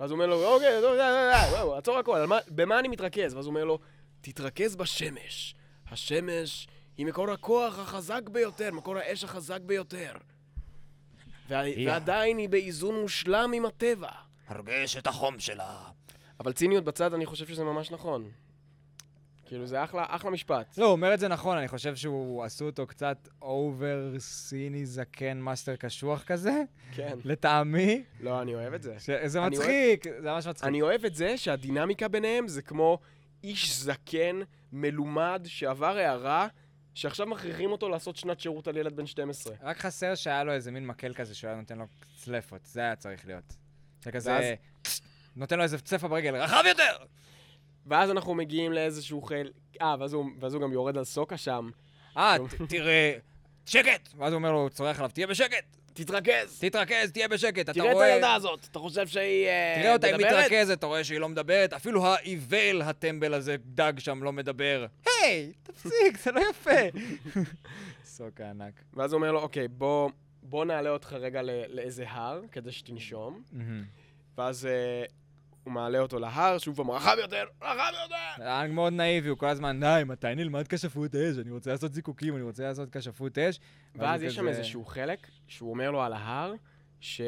[0.00, 3.34] ואז הוא אומר לו, אוקיי, די, די, די, וואו, עצור הכל, במה אני מתרכז?
[3.34, 3.78] ואז הוא אומר לו,
[4.20, 5.54] תתרכז בשמש.
[5.90, 6.66] השמש
[6.98, 10.12] היא מקור הכוח החזק ביותר, מקור האש החזק ביותר.
[11.48, 14.08] וה- היא- ועדיין היא באיזון מושלם עם הטבע.
[14.48, 15.76] הרגש את החום שלה.
[16.40, 18.30] אבל ציניות בצד, אני חושב שזה ממש נכון.
[19.46, 20.78] כאילו, זה אחלה, אחלה משפט.
[20.78, 25.38] לא, הוא אומר את זה נכון, אני חושב שהוא עשו אותו קצת over סיני זקן
[25.38, 26.62] master קשוח כזה,
[26.94, 27.18] כן.
[27.24, 28.04] לטעמי.
[28.20, 28.94] לא, אני אוהב את זה.
[28.98, 30.68] ש- זה מצחיק, זה ממש מצחיק.
[30.68, 32.98] אני אוהב את זה שהדינמיקה ביניהם זה כמו
[33.44, 34.40] איש זקן,
[34.72, 36.46] מלומד, שעבר הערה,
[36.96, 39.54] שעכשיו מכריחים אותו לעשות שנת שירות על ילד בן 12.
[39.62, 41.84] רק חסר שהיה לו איזה מין מקל כזה שהוא היה נותן לו
[42.16, 43.56] צלפות, זה היה צריך להיות.
[44.02, 44.30] זה כזה...
[44.30, 45.00] ואז?
[45.36, 46.96] נותן לו איזה צלפה ברגל, רחב יותר!
[47.86, 49.52] ואז אנחנו מגיעים לאיזשהו חיל...
[49.82, 51.70] אה, ואז הוא, ואז הוא גם יורד על סוקה שם.
[52.16, 52.36] אה,
[52.68, 53.18] תראה,
[53.66, 54.08] שקט!
[54.16, 55.76] ואז הוא אומר לו, הוא צורח עליו, תהיה בשקט!
[55.96, 56.58] תתרכז!
[56.60, 58.06] תתרכז, תהיה בשקט, אתה תראה את רואה...
[58.06, 60.32] הילדה הזאת, אתה חושב שהיא אה, תראה אותה, היא מדברת?
[60.32, 64.86] מתרכזת, אתה רואה שהיא לא מדברת, אפילו האיוול הטמבל הזה, דג שם, לא מדבר.
[65.06, 67.00] היי, תפסיק, זה לא יפה.
[68.04, 68.82] סוקה ענק.
[68.94, 70.10] ואז הוא אומר לו, אוקיי, בוא,
[70.42, 73.42] בוא נעלה אותך רגע לאיזה הר, כדי שתנשום.
[74.38, 75.04] ואז אה,
[75.66, 78.44] הוא מעלה אותו להר, שוב פעם, רחב יותר, רחב יותר!
[78.44, 81.38] האנג מאוד נאיבי, הוא כל הזמן, די, מתי נלמד כשפות אש?
[81.38, 83.60] אני רוצה לעשות זיקוקים, אני רוצה לעשות כשפות אש.
[83.94, 86.54] ואז יש שם איזשהו חלק, שהוא אומר לו על ההר,
[87.00, 87.20] ש...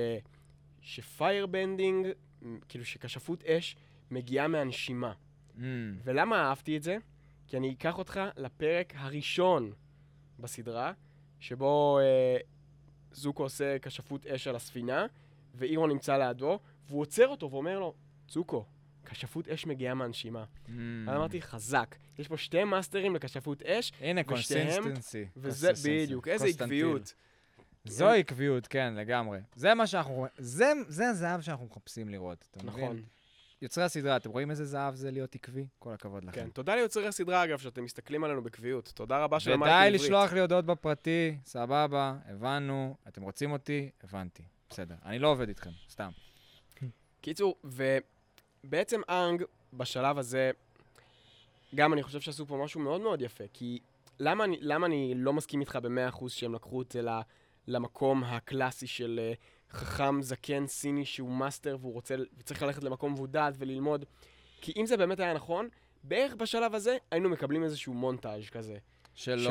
[0.80, 2.06] ש-firebending,
[2.68, 3.76] כאילו שכשפות אש,
[4.10, 5.12] מגיעה מהנשימה.
[5.56, 5.60] Mm,
[6.04, 6.96] ולמה אהבתי את זה?
[7.46, 9.72] כי אני אקח אותך לפרק הראשון
[10.38, 10.92] בסדרה,
[11.40, 12.36] שבו אה,
[13.12, 15.06] זוקו עושה כשפות אש על הספינה,
[15.54, 17.94] ואירו נמצא לידו, והוא עוצר אותו ואומר לו,
[18.28, 18.64] זוקו,
[19.04, 20.44] כשפות אש מגיעה מהנשימה.
[20.44, 20.70] mm.
[21.08, 21.96] אז אמרתי, חזק.
[22.18, 25.24] יש פה שתי masterים לכשפות אש, הנה, consistency.
[25.36, 27.14] וזה בדיוק, איזה עקביות.
[27.84, 29.38] זו עקביות, כן, לגמרי.
[29.54, 30.26] זה מה שאנחנו...
[30.38, 32.84] זה, זה הזהב שאנחנו מחפשים לראות, אתה מבין?
[32.84, 33.02] נכון.
[33.62, 35.66] יוצרי הסדרה, אתם רואים איזה זהב זה להיות עקבי?
[35.78, 36.40] כל הכבוד לכם.
[36.40, 38.92] כן, תודה ליוצרי הסדרה, אגב, שאתם מסתכלים עלינו בקביעות.
[38.94, 40.00] תודה רבה שלמדתי ודי עברית.
[40.00, 44.42] לשלוח לי הודעות בפרטי, סבבה, הבנו, אתם רוצים אותי, הבנתי.
[44.70, 44.94] בסדר.
[45.04, 46.10] אני לא עובד איתכם, סתם.
[47.20, 47.56] קיצור,
[48.64, 49.42] ובעצם אנג,
[49.72, 50.50] בשלב הזה,
[51.74, 53.78] גם אני חושב שעשו פה משהו מאוד מאוד יפה, כי
[54.20, 57.02] למה אני, למה אני לא מסכים איתך ב-100% שהם לקחו את זה
[57.66, 59.32] למקום הקלאסי של אה,
[59.70, 64.04] חכם זקן סיני שהוא master והוא רוצה, וצריך ללכת למקום מבודד וללמוד.
[64.60, 65.68] כי אם זה באמת היה נכון,
[66.02, 68.78] בערך בשלב הזה היינו מקבלים איזשהו מונטאז' כזה.
[69.14, 69.50] שלא.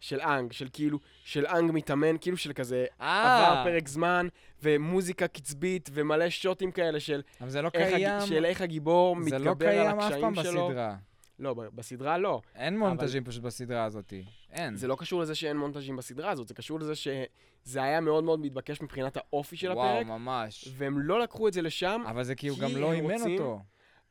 [0.00, 4.28] של אנג, של כאילו, של אנג מתאמן, כאילו של כזה אה, עבר פרק זמן,
[4.62, 8.08] ומוזיקה קצבית, ומלא שוטים כאלה של אבל זה לא איך, קיים.
[8.10, 8.24] הג...
[8.26, 10.68] של איך הגיבור זה לא מתגבר על קיים אף הקשיים פעם שלו.
[10.68, 10.96] בסדרה.
[11.38, 12.40] לא, בסדרה לא.
[12.54, 14.12] אין מונטאז'ים פשוט בסדרה הזאת.
[14.52, 14.76] אין.
[14.76, 18.40] זה לא קשור לזה שאין מונטאז'ים בסדרה הזאת, זה קשור לזה שזה היה מאוד מאוד
[18.40, 20.68] מתבקש מבחינת האופי של וואו, הפרק, ממש.
[20.76, 22.02] והם לא לקחו את זה לשם.
[22.08, 23.60] אבל זה כי הוא גם לא אימן רוצים- אותו.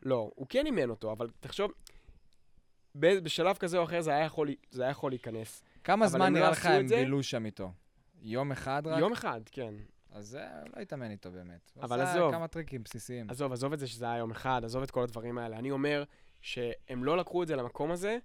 [0.03, 1.71] לא, הוא כן אימן אותו, אבל תחשוב,
[2.95, 5.63] בשלב כזה או אחר זה היה יכול, זה היה יכול להיכנס.
[5.87, 6.87] כמה זמן לא נראה לך הם?
[6.87, 7.71] בילו שם איתו?
[8.21, 8.99] יום אחד רק?
[8.99, 9.73] יום אחד, כן.
[10.11, 11.71] אז זה לא התאמן איתו באמת.
[11.81, 12.31] אבל עשה עזוב.
[12.31, 13.29] כמה טריקים בסיסיים.
[13.29, 15.57] עזוב, עזוב את זה שזה היה יום אחד, עזוב את כל הדברים האלה.
[15.57, 16.03] אני אומר
[16.41, 18.17] שהם לא לקחו את זה למקום הזה,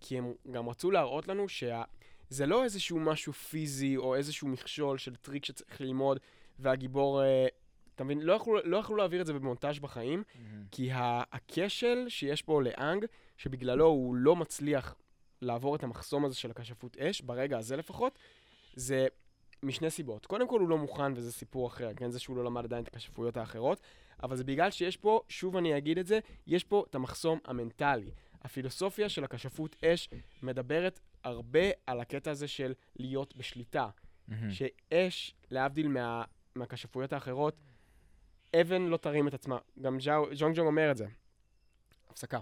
[0.00, 5.16] כי הם גם רצו להראות לנו שזה לא איזשהו משהו פיזי או איזשהו מכשול של
[5.16, 6.18] טריק שצריך ללמוד,
[6.58, 7.46] והגיבור, אה,
[7.94, 8.20] אתה מבין?
[8.20, 10.22] לא יכלו, לא יכלו להעביר את זה במונטאז' בחיים.
[10.70, 10.90] כי
[11.32, 13.04] הכשל שיש פה לאנג,
[13.36, 14.94] שבגללו הוא לא מצליח
[15.42, 18.18] לעבור את המחסום הזה של הכשפות אש, ברגע הזה לפחות,
[18.74, 19.06] זה
[19.62, 20.26] משני סיבות.
[20.26, 22.10] קודם כל הוא לא מוכן, וזה סיפור אחר, כן?
[22.10, 23.80] זה שהוא לא למד עדיין את הכשפויות האחרות,
[24.22, 28.10] אבל זה בגלל שיש פה, שוב אני אגיד את זה, יש פה את המחסום המנטלי.
[28.42, 30.08] הפילוסופיה של הכשפות אש
[30.42, 33.88] מדברת הרבה על הקטע הזה של להיות בשליטה.
[34.28, 34.50] מהמם.
[34.50, 36.24] שאש, להבדיל מה,
[36.54, 37.56] מהכשפויות האחרות,
[38.60, 39.58] אבן לא תרים את עצמה.
[39.80, 41.06] גם ז'או- ז'ונג ג'ונג אומר את זה.
[42.10, 42.38] הפסקה.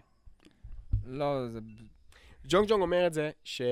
[1.04, 1.58] לא, זה...
[2.48, 3.62] ג'ונג ג'ונג אומר את זה, ש,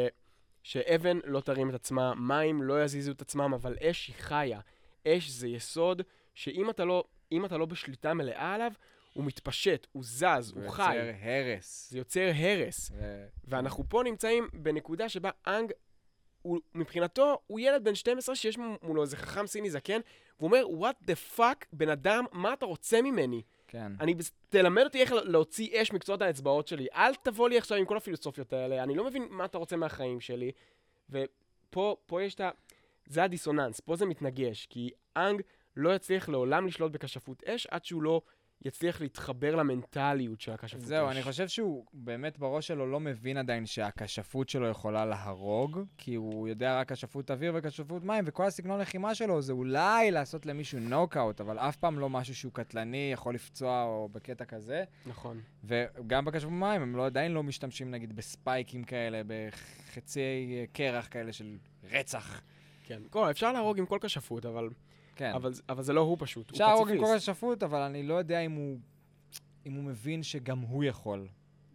[0.62, 4.60] שאבן לא תרים את עצמה, מים לא יזיזו את עצמם, אבל אש היא חיה.
[5.08, 6.02] אש זה יסוד
[6.34, 7.04] שאם אתה לא,
[7.46, 8.72] אתה לא בשליטה מלאה עליו,
[9.12, 10.94] הוא מתפשט, הוא זז, הוא חי.
[10.96, 11.90] יוצר הרס.
[11.90, 12.90] זה יוצר הרס.
[12.94, 15.72] ו- ואנחנו פה נמצאים בנקודה שבה אנג,
[16.42, 20.00] הוא, מבחינתו, הוא ילד בן 12 שיש מולו איזה חכם סיני זקן,
[20.38, 23.42] והוא אומר, what the fuck, בן אדם, מה אתה רוצה ממני?
[23.72, 23.92] כן.
[24.00, 24.14] אני,
[24.48, 26.86] תלמד אותי איך להוציא אש מקצועות האצבעות שלי.
[26.94, 30.20] אל תבוא לי עכשיו עם כל הפילוסופיות האלה, אני לא מבין מה אתה רוצה מהחיים
[30.20, 30.52] שלי.
[31.10, 32.50] ופה פה יש את ה...
[33.06, 35.42] זה הדיסוננס, פה זה מתנגש, כי אנג
[35.76, 38.22] לא יצליח לעולם לשלוט בכשפות אש עד שהוא לא
[38.64, 40.80] יצליח להתחבר למנטליות של הכשפות.
[40.80, 46.14] זהו, אני חושב שהוא באמת בראש שלו לא מבין עדיין שהכשפות שלו יכולה להרוג, כי
[46.14, 50.78] הוא יודע רק כשפות אוויר וכשפות מים, וכל הסגנון לחימה שלו זה אולי לעשות למישהו
[50.80, 54.84] נוקאוט, אבל אף פעם לא משהו שהוא קטלני, יכול לפצוע או בקטע כזה.
[55.06, 55.40] נכון.
[55.64, 61.56] וגם בכשפות מים הם לא, עדיין לא משתמשים נגיד בספייקים כאלה, בחצי קרח כאלה של
[61.90, 62.42] רצח.
[62.84, 63.02] כן.
[63.10, 64.68] כל, אפשר להרוג עם כל כשפות, אבל,
[65.16, 65.32] כן.
[65.34, 67.12] אבל, אבל זה לא הוא פשוט, אפשר הוא להרוג עם פציפיסט.
[67.12, 68.78] כל כשפות, אבל אני לא יודע אם הוא,
[69.66, 71.28] אם הוא מבין שגם הוא יכול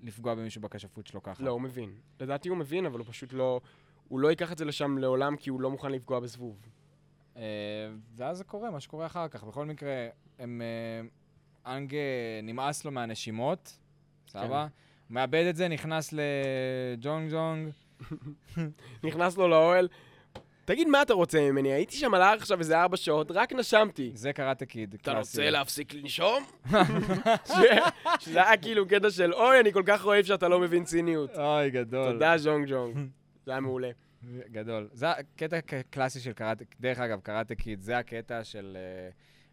[0.03, 1.43] לפגוע במישהו בכשפות שלו ככה.
[1.43, 1.91] לא, הוא מבין.
[2.19, 3.61] לדעתי הוא מבין, אבל הוא פשוט לא...
[4.07, 6.69] הוא לא ייקח את זה לשם לעולם כי הוא לא מוכן לפגוע בזבוב.
[7.38, 7.41] אה,
[8.15, 9.43] ואז זה קורה, מה שקורה אחר כך.
[9.43, 10.07] בכל מקרה,
[10.39, 10.61] הם...
[10.61, 11.07] אה,
[11.67, 11.95] אנג
[12.43, 13.79] נמאס לו מהנשימות,
[14.27, 14.61] סבבה?
[14.61, 14.69] הוא
[15.09, 17.69] מאבד את זה, נכנס לג'ונג ג'ונג.
[19.07, 19.88] נכנס לו לאוהל,
[20.68, 24.11] תגיד מה אתה רוצה ממני, הייתי שם על ההר עכשיו איזה ארבע שעות, רק נשמתי.
[24.13, 25.18] זה קראטה קיד, אתה.
[25.18, 26.43] רוצה להפסיק לנשום?
[28.20, 31.38] שזה היה כאילו קטע של, אוי, אני כל כך אוהב שאתה לא מבין ציניות.
[31.38, 32.11] אוי, גדול.
[32.13, 32.97] תודה, ז'ונג ג'ונג.
[33.45, 33.89] זה היה מעולה.
[34.51, 34.89] גדול.
[34.93, 35.59] זה הקטע
[35.89, 38.78] קלאסי של קראטה, דרך אגב, קראטה קיד, זה הקטע של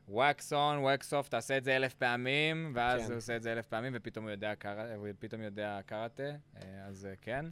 [0.08, 3.06] wax on, wax off, תעשה את זה אלף פעמים, ואז כן.
[3.06, 7.14] הוא עושה את זה אלף פעמים, ופתאום הוא יודע קרא- יודע קראטה, אה, אז אה,
[7.22, 7.44] כן.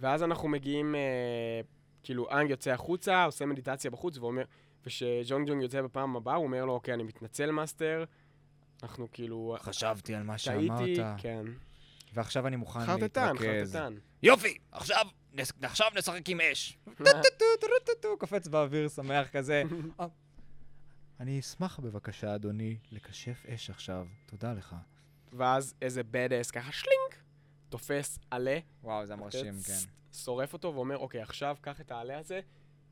[0.00, 1.60] ואז אנחנו מגיעים, אה,
[2.02, 4.44] כאילו, אנג יוצא החוצה, עושה מדיטציה בחוץ, ואומר,
[4.84, 8.04] וכשז'ונג ג'ונג יוצא בפעם הבאה, הוא אומר לו, אוקיי, אני מתנצל, master.
[8.82, 9.56] אנחנו כאילו...
[9.60, 11.44] חשבתי על מה טעיתי, שאמרת, כן.
[12.14, 13.72] ועכשיו אני מוכן חרטטן, להתרכז.
[13.72, 13.94] חרטטן.
[14.22, 15.06] יופי, עכשיו,
[15.62, 16.78] עכשיו נשחק עם אש.
[16.96, 19.62] טו-טו-טו-טו, קופץ באוויר, שמח כזה.
[21.20, 24.06] אני אשמח בבקשה, אדוני, לקשף אש עכשיו.
[24.26, 24.76] תודה לך.
[25.32, 27.11] ואז איזה bad ass ככה שלינק,
[27.76, 29.90] תופס עלה, וואו, זה מרשים, צ- כן.
[30.18, 32.40] שורף אותו ואומר, אוקיי, עכשיו קח את העלה הזה,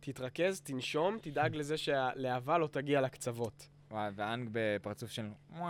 [0.00, 3.68] תתרכז, תנשום, תדאג לזה שהלהבה לא תגיע לקצוות.
[3.90, 5.26] וואי, ואנג בפרצוף של...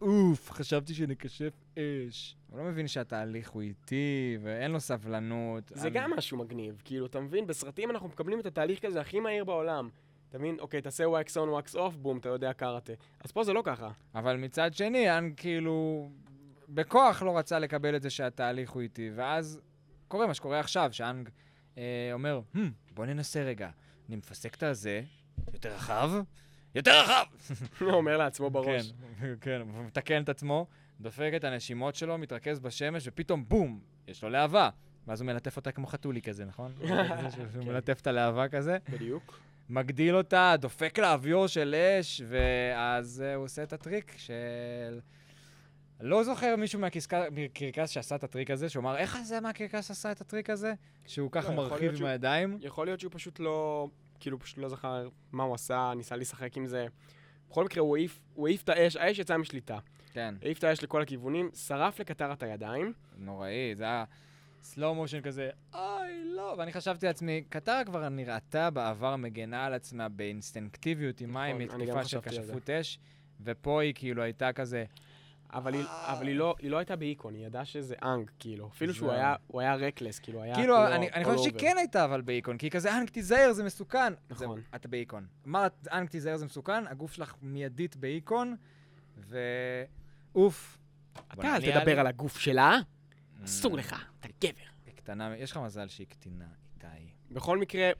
[0.00, 2.36] אוף, חשבתי שנקשף אש.
[2.50, 5.72] הוא לא מבין שהתהליך הוא איטי, ואין לו סבלנות.
[5.74, 7.46] זה אני- גם משהו מגניב, כאילו, אתה מבין?
[7.46, 9.88] בסרטים אנחנו מקבלים את התהליך כזה הכי מהיר בעולם.
[10.28, 10.56] אתה מבין?
[10.60, 12.92] אוקיי, תעשה wax on, wax off, בום, אתה יודע קראטה.
[13.20, 13.90] אז פה זה לא ככה.
[14.14, 16.10] אבל מצד שני, אנג כאילו...
[16.74, 19.60] בכוח לא רצה לקבל את זה שהתהליך הוא איטי, ואז
[20.08, 21.28] קורה מה שקורה עכשיו, שאנג
[21.78, 22.58] אה, אומר, hmm,
[22.94, 23.70] בוא ננסה רגע.
[24.08, 25.02] אני מפסק את הזה,
[25.52, 26.10] יותר רחב,
[26.74, 27.24] יותר רחב!
[27.80, 28.92] הוא אומר לעצמו בראש.
[29.20, 30.66] כן, כן, הוא מתקן את עצמו,
[31.00, 34.70] דופק את הנשימות שלו, מתרכז בשמש, ופתאום בום, יש לו להבה.
[35.06, 36.72] ואז הוא מלטף אותה כמו חתולי כזה, נכון?
[37.32, 37.68] שהוא כן.
[37.68, 38.78] מלטף את הלהבה כזה.
[38.90, 39.40] בדיוק.
[39.68, 45.00] מגדיל אותה, דופק לה אוויר של אש, ואז uh, הוא עושה את הטריק של...
[46.02, 50.20] לא זוכר מישהו מהקרקס- שעשה את הטריק הזה, שהוא אמר, איך זה מהקרקס עשה את
[50.20, 50.72] הטריק הזה?
[51.06, 52.58] שהוא ככה לא, מרחיב עם הידיים.
[52.60, 53.88] יכול להיות שהוא פשוט לא,
[54.20, 56.86] כאילו פשוט לא זכר מה הוא עשה, ניסה לשחק עם זה.
[57.50, 57.96] בכל מקרה, הוא
[58.46, 59.78] העיף, את האש, האש יצאה משליטה.
[60.12, 62.92] כן, העיף את האש לכל הכיוונים, שרף לקטר את הידיים.
[63.16, 64.04] נוראי, זה היה
[64.62, 66.54] סלואו מושן כזה, אוי, לא.
[66.58, 71.86] ואני חשבתי לעצמי, קטרה כבר נראתה בעבר מגנה על עצמה באינסטינקטיביות עם מים נכון, אני
[71.90, 72.42] גם מתקיפה של.
[72.42, 72.98] כשפות אש,
[73.44, 74.84] ופה היא כאילו הייתה כזה,
[75.52, 78.68] אבל, היא, אבל היא, לא, היא לא הייתה באיקון, היא ידעה שזה אנג, כאילו.
[78.68, 80.54] אפילו שהוא היה, הוא היה רקלס, כאילו, היה...
[80.54, 81.38] כאילו, אני, אני חושב.
[81.42, 84.12] שהיא כן הייתה אבל באיקון, כי היא כזה, אנק תיזהר, זה מסוכן.
[84.30, 84.60] נכון.
[84.60, 85.26] זה, אתה באיקון.
[85.46, 88.56] אמרת, אנק תיזהר, זה מסוכן, הגוף שלך מיידית באיקון,
[89.18, 90.78] ואוף.
[91.32, 92.78] אתה אל תדבר על הגוף שלה,
[93.44, 94.60] אסור Mm, לך, אתה גבר.
[94.86, 96.44] היא קטנה, יש לך מזל שהיא קטינה,
[96.74, 96.86] איתי.
[97.30, 97.90] בכל מקרה,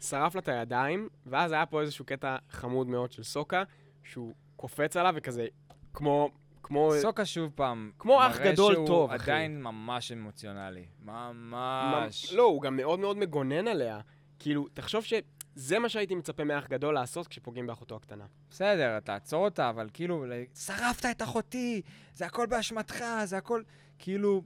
[0.00, 3.62] שרף לה את הידיים, ואז היה פה איזשהו קטע חמוד מאוד של סוקה,
[4.04, 5.46] שהוא קופץ עליו וכזה,
[5.94, 6.30] כמו...
[6.62, 6.92] כמו...
[7.02, 9.30] סוקה שוב פעם, כמו אח גדול מראה טוב, שהוא אחי.
[9.30, 10.84] עדיין ממש אמוציונלי.
[11.02, 12.32] ממש.
[12.32, 14.00] לא, הוא גם מאוד מאוד מגונן עליה.
[14.38, 18.24] כאילו, תחשוב שזה מה שהייתי מצפה מאח גדול לעשות כשפוגעים באחותו הקטנה.
[18.50, 21.82] בסדר, תעצור אותה, אבל כאילו, שרפת את אחותי,
[22.14, 23.62] זה הכל באשמתך, זה הכל,
[23.98, 24.42] כאילו,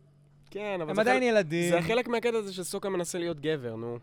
[0.50, 1.70] כן, אבל הם זה, עדיין חלק, ילדים.
[1.70, 3.98] זה חלק מהקטע הזה שסוקה מנסה להיות גבר, נו.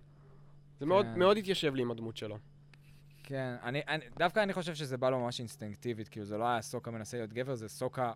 [0.80, 1.20] זה מאוד, כן.
[1.20, 2.38] מאוד התיישב לי עם הדמות שלו.
[3.30, 6.62] כן, אני, אני, דווקא אני חושב שזה בא לו ממש אינסטינקטיבית, כאילו זה לא היה
[6.62, 8.14] סוקה מנסה להיות גבר, זה סוקה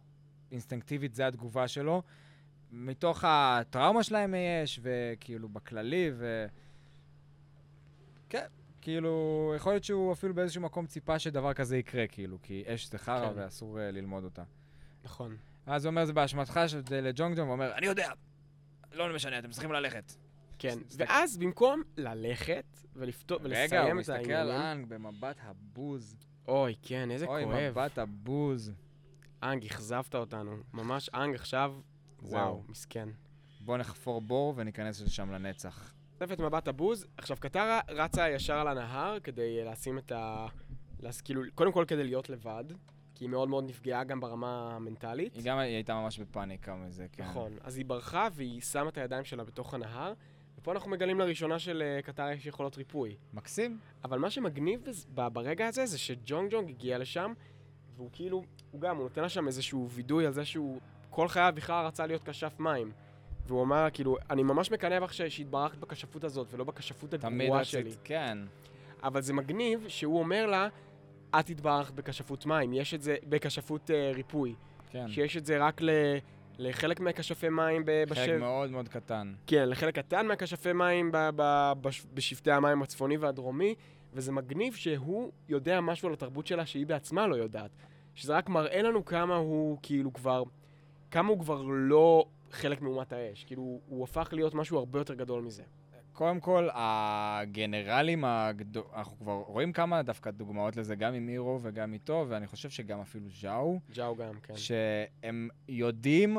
[0.52, 2.02] אינסטינקטיבית, זה התגובה שלו,
[2.72, 6.46] מתוך הטראומה שלהם יש, וכאילו בכללי, ו...
[8.30, 8.46] כן,
[8.82, 12.98] כאילו, יכול להיות שהוא אפילו באיזשהו מקום ציפה שדבר כזה יקרה, כאילו, כי אש זה
[12.98, 13.40] חרא כן.
[13.40, 14.44] ואסור uh, ללמוד אותה.
[15.04, 15.38] נכון.
[15.66, 16.60] אז הוא אומר, זה באשמתך
[16.92, 18.12] לג'ונג ג'ונג, הוא אומר, אני יודע,
[18.92, 20.14] לא משנה, אתם צריכים ללכת.
[20.64, 20.80] כן.
[20.98, 24.80] ואז במקום ללכת ולפתור, רגע, ולסיים הוא את מסתכל על העניינים...
[24.80, 26.18] אנג במבט הבוז.
[26.48, 27.56] אוי, כן, איזה אוי, כואב.
[27.56, 28.72] מבט הבוז.
[29.44, 30.56] אנג, אכזבת אותנו.
[30.74, 31.76] ממש אנג עכשיו,
[32.22, 32.64] וואו.
[32.70, 33.10] מסכן.
[33.60, 35.94] בוא נחפור בור וניכנס לשם לנצח.
[36.18, 37.06] תוספת מבט הבוז.
[37.18, 40.48] עכשיו, קטרה רצה ישר על הנהר כדי אה, לשים את ה...
[41.00, 41.22] לס...
[41.22, 42.64] כאילו, קודם כל כדי להיות לבד,
[43.16, 45.36] כי היא מאוד מאוד נפגעה גם ברמה המנטלית.
[45.36, 47.24] היא גם היא הייתה ממש בפאניקה מזה, כן.
[47.24, 47.58] נכון.
[47.62, 50.14] אז היא ברחה והיא שמה את הידיים שלה בתוך הנהר,
[50.64, 53.16] ופה אנחנו מגלים לראשונה שלקטרה יש יכולות ריפוי.
[53.34, 53.80] מקסים.
[54.04, 54.82] אבל מה שמגניב
[55.14, 57.34] ברגע הזה זה שג'ונג ג'ונג הגיע לשם,
[57.96, 61.54] והוא כאילו, הוא גם, הוא נותן לה שם איזשהו וידוי על זה שהוא כל חייו
[61.56, 62.92] בכלל רצה להיות כשף מים.
[63.48, 67.82] והוא אמר, כאילו, אני ממש מקנא בך שהתברכת בכשפות הזאת, ולא בכשפות תמיד הגרועה שלי.
[67.82, 68.38] רצית, כן.
[69.04, 70.68] אבל זה מגניב שהוא אומר לה,
[71.40, 74.56] את התברכת בכשפות מים, יש את זה, בכשפות אה, ריפוי.
[74.90, 75.08] כן.
[75.08, 75.90] שיש את זה רק ל...
[76.58, 78.22] לחלק מהכשפי מים ב- בשב...
[78.26, 79.34] חלק מאוד מאוד קטן.
[79.48, 83.76] כן, לחלק קטן מהכשפי מים ב- ב- בש- בשבטי המים הצפוני והדרומי,
[84.14, 87.72] וזה מגניב שהוא יודע משהו על התרבות שלה שהיא בעצמה לא יודעת.
[88.16, 90.44] שזה רק מראה לנו כמה הוא כאילו כבר,
[91.12, 93.44] כמה הוא כבר לא חלק מאומת האש.
[93.44, 95.64] כאילו, הוא הפך להיות משהו הרבה יותר גדול מזה.
[96.14, 98.84] קודם כל, הגנרלים הגדול...
[98.96, 103.00] אנחנו כבר רואים כמה דווקא דוגמאות לזה, גם עם אירו וגם איתו, ואני חושב שגם
[103.00, 104.58] אפילו ז'או, ג'או גם, כן.
[104.58, 106.38] שהם יודעים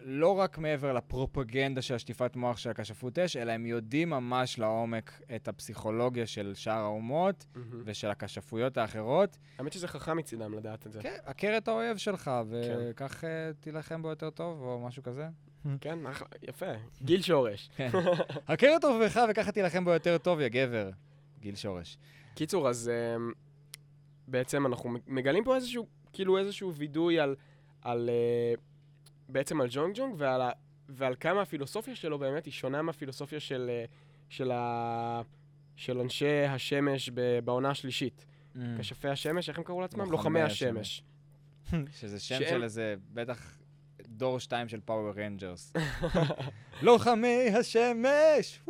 [0.00, 5.20] לא רק מעבר לפרופגנדה של השטיפת מוח של הכשפות אש, אלא הם יודעים ממש לעומק
[5.36, 7.82] את הפסיכולוגיה של שאר האומות מהמם.
[7.84, 9.38] ושל הכשפויות האחרות.
[9.58, 11.02] האמת שזה חכם מצידם לדעת את זה.
[11.02, 15.28] כן, הכר את האויב שלך, וכך אה, תילחם בו יותר טוב, או משהו כזה.
[15.80, 16.72] כן, אחלה, יפה.
[17.02, 17.70] גיל שורש.
[17.76, 17.88] כן.
[18.46, 20.90] הכר את אויבך וככה תילחם בו יותר טוב, יא גבר.
[21.40, 21.98] גיל שורש.
[22.34, 23.34] קיצור, אז um,
[24.28, 27.36] בעצם אנחנו מגלים פה איזשהו, כאילו איזשהו וידוי על,
[27.82, 28.10] על
[28.56, 28.60] uh,
[29.28, 30.40] בעצם על ג'ונג ג'ונג ועל,
[30.88, 33.90] ועל כמה הפילוסופיה שלו באמת היא שונה מהפילוסופיה של, uh,
[34.28, 35.22] של, ה,
[35.76, 37.10] של אנשי השמש
[37.44, 38.26] בעונה השלישית.
[38.78, 40.08] כשפי השמש, איך הם קראו לעצמם?
[40.08, 40.10] Mm.
[40.10, 41.02] לוחמי השמש.
[42.00, 43.57] שזה שם של איזה, בטח,
[44.18, 45.72] דור שתיים של פאוור רנג'רס.
[46.82, 48.60] לוחמי השמש!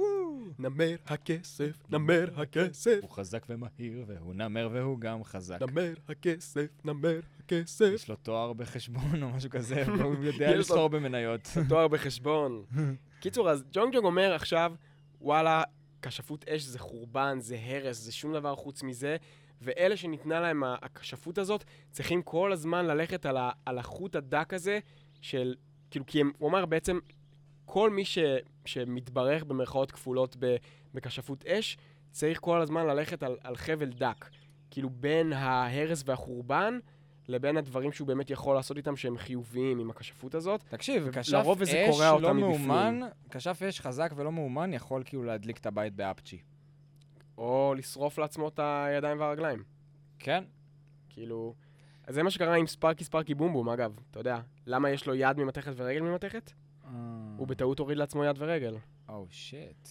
[0.58, 5.62] נמר הכסף, נמר הכסף, הוא חזק ומהיר, והוא נמר והוא גם חזק.
[5.62, 7.90] נמר הכסף, נמר הכסף.
[7.94, 11.48] יש לו תואר בחשבון או משהו כזה, והוא יודע לסחור במניות.
[11.68, 12.64] תואר בחשבון.
[13.20, 14.72] קיצור, אז ג'ונג ג'ונג אומר עכשיו,
[15.20, 15.62] וואלה,
[16.02, 19.16] כשפות אש זה חורבן, זה הרס, זה שום דבר חוץ מזה,
[19.62, 24.78] ואלה שניתנה להם הכשפות הזאת, צריכים כל הזמן ללכת על, ה, על החוט הדק הזה
[25.20, 25.54] של,
[25.90, 26.98] כאילו, כי הם, הוא אמר בעצם,
[27.64, 28.18] כל מי ש,
[28.64, 30.56] שמתברך במרכאות כפולות ב,
[30.94, 31.76] בכשפות אש,
[32.10, 34.24] צריך כל הזמן ללכת על, על חבל דק.
[34.70, 36.78] כאילו, בין ההרס והחורבן
[37.28, 40.64] לבין הדברים שהוא באמת יכול לעשות איתם שהם חיוביים עם הכשפות הזאת.
[40.68, 42.34] תקשיב, כשף אש לא.
[42.34, 43.00] מאומן,
[43.30, 46.38] כשף אש חזק ולא מאומן יכול כאילו להדליק את הבית באפצ'י.
[47.38, 49.62] או לשרוף לעצמו את הידיים והרגליים.
[50.18, 50.44] כן?
[51.08, 51.54] כאילו...
[52.08, 54.00] אז זה מה שקרה עם ספארקי ספארקי בום בום, אגב.
[54.10, 56.52] אתה יודע, למה יש לו יד ממתכת ורגל ממתכת?
[57.36, 58.76] הוא בטעות הוריד לעצמו יד ורגל.
[59.08, 59.88] או שיט.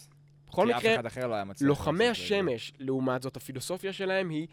[0.48, 0.96] בכל מקרה,
[1.28, 1.38] לא.
[1.62, 2.08] לוחמי.
[2.08, 4.48] השמש, לעומת זאת, הפילוסופיה שלהם היא,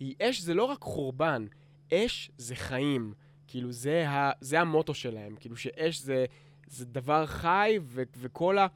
[0.00, 1.46] היא אש זה לא רק חורבן,
[1.92, 3.14] אש זה חיים.
[3.46, 5.36] כאילו, זה, ה, זה המוטו שלהם.
[5.40, 6.24] כאילו, שאש זה,
[6.66, 8.66] זה דבר חי, ו, וכל ה...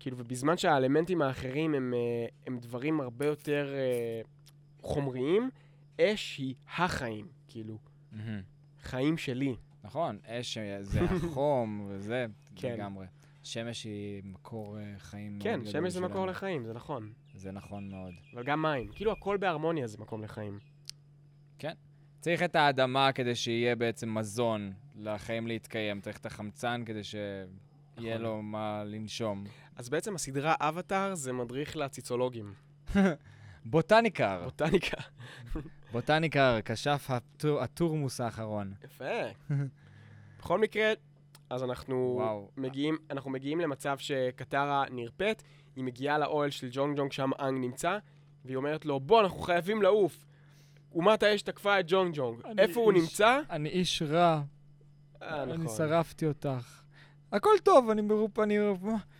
[0.00, 4.20] כאילו, ובזמן שהאלמנטים האחרים הם, אה, הם דברים הרבה יותר אה,
[4.82, 5.50] חומריים,
[6.00, 7.26] אש היא החיים.
[7.48, 7.78] כאילו.
[8.82, 9.56] חיים שלי.
[9.84, 12.26] נכון, אש זה החום וזה,
[12.56, 12.72] כן.
[12.74, 13.06] לגמרי.
[13.42, 16.08] שמש היא מקור אה, חיים כן, שמש זה שלנו.
[16.08, 17.12] מקור לחיים, זה נכון.
[17.34, 18.14] זה נכון מאוד.
[18.34, 18.88] אבל גם מים.
[18.94, 20.58] כאילו, הכל בהרמוניה זה מקום לחיים.
[22.20, 26.00] צריך את האדמה כדי שיהיה בעצם מזון לחיים להתקיים.
[26.00, 27.46] צריך את החמצן כדי שיהיה
[27.96, 28.20] נכון.
[28.22, 29.44] לו מה לנשום.
[29.76, 32.54] אז בעצם הסדרה אבטאר זה מדריך לציצולוגים.
[33.64, 34.96] בוטניקר, בוטניקה.
[35.94, 38.74] בוטניקר, כשף הטור- הטורמוס האחרון.
[38.84, 39.04] יפה.
[40.38, 40.92] בכל מקרה,
[41.50, 42.48] אז אנחנו וואו.
[42.56, 45.42] מגיעים, אנחנו מגיעים למצב שקטרה נרפאת,
[45.76, 47.98] היא מגיעה לאוהל של ג'ונג ג'ונג, שם אנג נמצא,
[48.44, 50.24] והיא אומרת לו, בוא, אנחנו חייבים לעוף.
[50.94, 52.40] אומת האש תקפה את ג'ונג ג'ונג.
[52.46, 53.40] אני איפה הוא איש- נמצא?
[53.50, 54.42] אני איש רע,
[55.22, 55.76] אה, אני נכון.
[55.76, 56.82] שרפתי אותך.
[57.32, 58.38] הכל טוב, אני מרופ...
[58.38, 58.58] אני...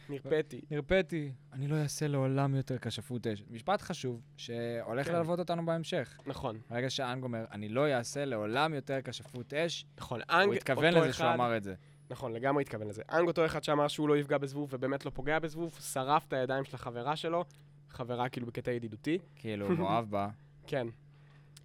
[0.09, 0.61] נרפאתי.
[0.71, 1.33] נרפאתי.
[1.53, 3.45] אני לא אעשה לעולם יותר כשפות אש.
[3.51, 5.13] משפט חשוב, שהולך כן.
[5.15, 6.19] ללוות אותנו בהמשך.
[6.27, 10.21] נכון, ברגע שאנג אומר, אני לא אעשה לעולם יותר כשפות אש, נכון.
[10.31, 11.75] אנג, הוא התכוון לזה שהוא אחד- אמר את זה.
[12.11, 13.03] נכון, לגמרי התכוון לזה.
[13.13, 16.65] אנג אותו אחד שאמר שהוא לא יפגע בזבוב ובאמת לא פוגע בזבוב, שרף את הידיים
[16.65, 17.45] של החברה שלו,
[17.89, 19.19] חברה כאילו בקטע ידידותי.
[19.37, 20.29] כאילו, מאוהב בה.
[20.67, 20.87] כן.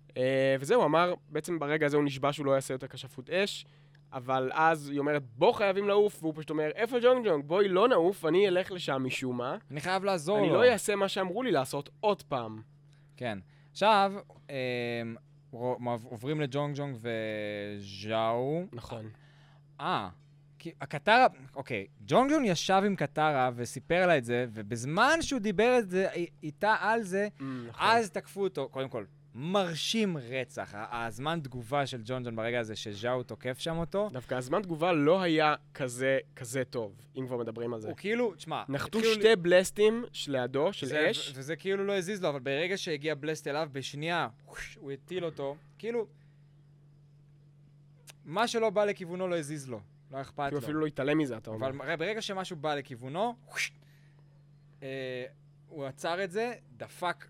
[0.10, 0.12] Uh,
[0.60, 3.66] וזהו, אמר, בעצם ברגע הזה הוא נשבע שהוא לא יעשה יותר כשפות אש,
[4.14, 7.44] אבל אז היא אומרת, בוא חייבים לעוף, והוא פשוט אומר, איפה ג'ונג ג'ונג?
[7.46, 9.58] בואי לא נעוף, אני אלך לשם משום מה.
[9.72, 10.44] אני חייב לעזור לו.
[10.44, 12.62] אני לא אעשה מה שאמרו לי לעשות עוד פעם.
[13.18, 13.40] כן.
[13.72, 14.14] עכשיו,
[15.52, 18.66] רו- עוברים לג'ונג ג'ונג וז'או.
[18.74, 19.10] נכון.
[19.82, 20.10] אה,
[20.60, 25.76] כי הקטרה, אוקיי, ג'ונג ג'ונג ישב עם קטרה וסיפר לה את זה, ובזמן שהוא דיבר
[25.80, 26.08] את זה,
[26.44, 27.86] איתה על זה, נכון.
[27.88, 29.04] אז תקפו אותו, קודם כל,
[29.36, 30.74] מרשים רצח.
[30.76, 35.22] הזמן תגובה של ג'ון ג'ון ברגע הזה שז'או תוקף שם אותו, דווקא הזמן תגובה לא
[35.22, 37.88] היה כזה, כזה טוב, אם כבר מדברים על זה.
[37.88, 41.32] הוא כאילו, תשמע, נחתו התחילו שתי בלסטים לידו, של זה- אש.
[41.36, 44.28] וזה כאילו לא הזיז לו, אבל ברגע שהגיע בלסט אליו, בשנייה,
[44.80, 46.08] הוא הטיל אותו, כאילו,
[48.26, 49.80] מה שלא בא לכיוונו לא הזיז לו,
[50.12, 50.66] לא אכפת כאילו לו.
[50.66, 51.70] אפילו לא התעלם מזה, אתה אומר.
[51.70, 53.36] אבל ברגע שמשהו בא לכיוונו,
[54.84, 55.26] אה,
[55.68, 57.26] הוא עצר את זה, דפק,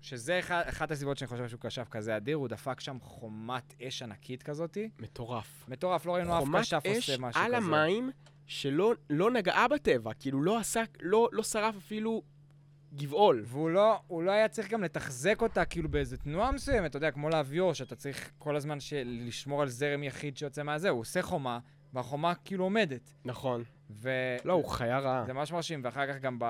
[0.00, 4.02] שזה אחד, אחת הסיבות שאני חושב שהוא כשף כזה אדיר, הוא דפק שם חומת אש
[4.02, 4.90] ענקית כזאתי.
[4.98, 5.64] מטורף.
[5.68, 7.56] מטורף, לא ראינו אף חומת כשף אש עושה משהו על כזה.
[7.56, 8.10] המים
[8.46, 12.22] שלא לא נגעה בטבע, כאילו לא עשה, לא, לא שרף אפילו
[12.94, 13.42] גבעול.
[13.46, 17.10] והוא לא, הוא לא היה צריך גם לתחזק אותה כאילו באיזה תנועה מסוימת, אתה יודע,
[17.10, 18.78] כמו להביור, שאתה צריך כל הזמן.
[19.04, 21.58] לשמור על זרם יחיד שיוצא מהזה, הוא עושה חומה,
[21.92, 23.12] והחומה כאילו עומדת.
[23.24, 23.64] נכון.
[23.92, 24.10] ו...
[24.44, 25.24] לא, הוא חיה רעה.
[25.26, 26.44] זה ממש מרשים, ואחר כך גם ב...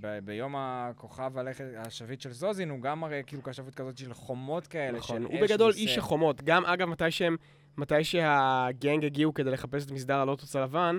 [0.00, 0.18] ב...
[0.24, 4.98] ביום הכוכב הלכת השביט של זוזין, הוא גם מראה כאילו כשפות כזאת של חומות כאלה,
[4.98, 5.16] נכון.
[5.16, 5.80] של הוא אש בגדול עושה.
[5.80, 6.42] איש החומות.
[6.42, 7.36] גם, אגב, מתי שהם,
[7.76, 10.98] מתי שהגנג הגיעו כדי לחפש את מסדר הלוטוס הלבן,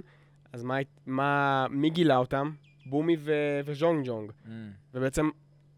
[0.53, 2.51] אז מה, מה, מי גילה אותם?
[2.85, 4.31] בומי ו- וז'ונג ג'ונג.
[4.31, 4.49] Mm.
[4.93, 5.29] ובעצם,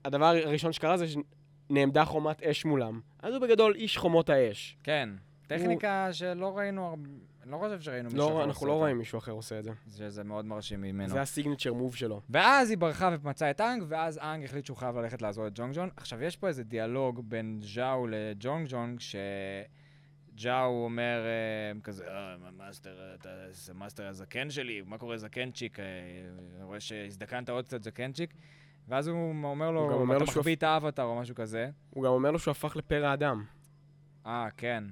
[0.05, 2.99] הדבר הראשון שקרה זה שנעמדה חומת אש מולם.
[3.19, 4.77] אז הוא בגדול איש חומות האש.
[4.83, 5.09] כן.
[5.49, 7.09] טכניקה שלא ראינו, הרבה-
[7.43, 8.73] אני לא חושב שראינו מישהו אחר לא, עושה אנחנו לא.
[8.73, 9.71] רואים מישהו אחר עושה את זה.
[9.97, 11.09] שזה מאוד מרשים ממנו.
[11.09, 12.21] זה ה-signature move שלו.
[12.29, 15.75] ואז היא ברחה ומצאה את אנג, ואז אנג החליט שהוא חייב ללכת לעזור את ג'ונג
[15.75, 15.89] ג'ונג.
[15.97, 23.15] עכשיו, יש פה איזה דיאלוג בין ז'או לג'ונג ג'ונג, שז'או אומר אה, כזה, אה, master,
[23.19, 25.79] אתה זה master הזקן שלי, מה קורה זקנצ'יק?
[25.79, 28.33] אני רואה שהזדקנת עוד קצת זקנצ'יק.
[28.87, 31.69] ואז הוא אומר הוא לו, אומר אתה מחביא את האבטר או משהו כזה.
[31.89, 33.43] הוא גם אומר לו שהוא הפך לפרא אדם.
[34.25, 34.83] אה, כן.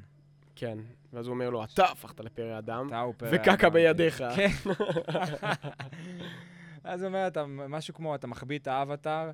[0.60, 0.78] כן.
[1.14, 2.88] ואז הוא אומר לו, אתה הפכת לפרא אדם,
[3.22, 4.24] וקקה אדם." בידיך.
[4.36, 4.47] כן.
[6.84, 9.32] אז הוא אומר, אתה, משהו כמו, אתה מחביא את האבטר,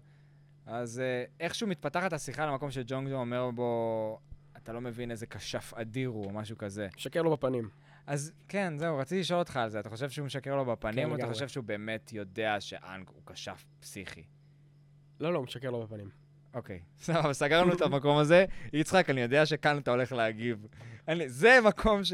[0.65, 4.19] אז אה, איכשהו מתפתחת השיחה למקום שג'ונג ג'ון אומר בו,
[4.57, 6.87] אתה לא מבין איזה כשף אדיר הוא, או משהו כזה.
[6.97, 7.69] שקר לו בפנים.
[8.07, 9.79] אז כן, זהו, רציתי לשאול אותך על זה.
[9.79, 11.27] אתה חושב שהוא משקר לו בפנים, כן, או אתה.
[11.27, 14.23] חושב שהוא באמת יודע שאנג הוא כשף פסיכי?
[15.19, 16.22] לא, לא, הוא משקר לו בפנים.
[16.53, 18.45] אוקיי, סבבה, סגרנו את המקום הזה.
[18.73, 20.67] יצחק, אני יודע שכאן אתה הולך להגיב.
[21.25, 22.13] זה מקום ש...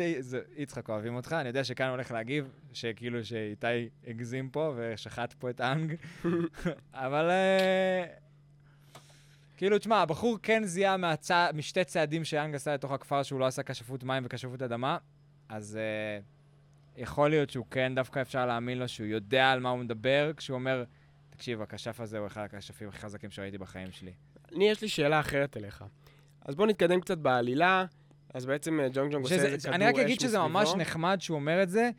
[0.58, 5.62] יצחק, אוהבים אותך, אני יודע שכאן הולך להגיב, שכאילו שאיתי הגזים פה ושחט פה את
[5.62, 5.96] אנג,
[6.94, 7.30] אבל...
[7.30, 8.06] אה,
[9.60, 11.48] כאילו, תשמע, הבחור כן זיהה מהצע...
[11.54, 14.98] משתי צעדים שיאנג עשה לתוך הכפר שהוא לא עשה כשפות מים וכשפות אדמה,
[15.50, 19.80] אז uh, יכול להיות שהוא כן, דווקא אפשר להאמין לו שהוא יודע על מה הוא
[19.80, 20.84] מדבר, כשהוא אומר,
[21.30, 24.14] תקשיב, הכשף הזה הוא אחד הכשפים הכי חזקים שראיתי בחיים שלי.
[24.56, 25.84] אני, יש לי שאלה אחרת אליך.
[26.46, 27.86] אז בוא נתקדם קצת בעלילה.
[28.34, 30.82] אז בעצם אה, ג'ונג ג'ונג עושה איזה כדור אני רק אש אגיד שזה ממש מסביבו.
[30.82, 31.90] נחמד שהוא אומר את זה,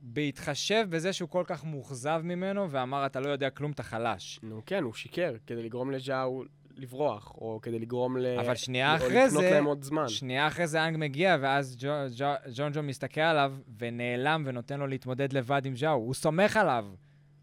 [0.00, 4.40] בהתחשב בזה שהוא כל כך מאוכזב ממנו, ואמר, אתה לא יודע כלום, אתה חלש.
[4.42, 6.44] נו כן, הוא שיקר, כדי לגרום לז'או
[6.76, 8.26] לברוח, או כדי לגרום ל...
[8.38, 10.08] אבל שנייה או אחרי לקנות זה, להם עוד זמן.
[10.08, 14.86] שנייה אחרי זה אנג מגיע, ואז ג'ו, ג'ו, ג'ון ג'ון מסתכל עליו, ונעלם ונותן לו
[14.86, 15.92] להתמודד לבד עם ז'או.
[15.92, 16.86] הוא סומך עליו.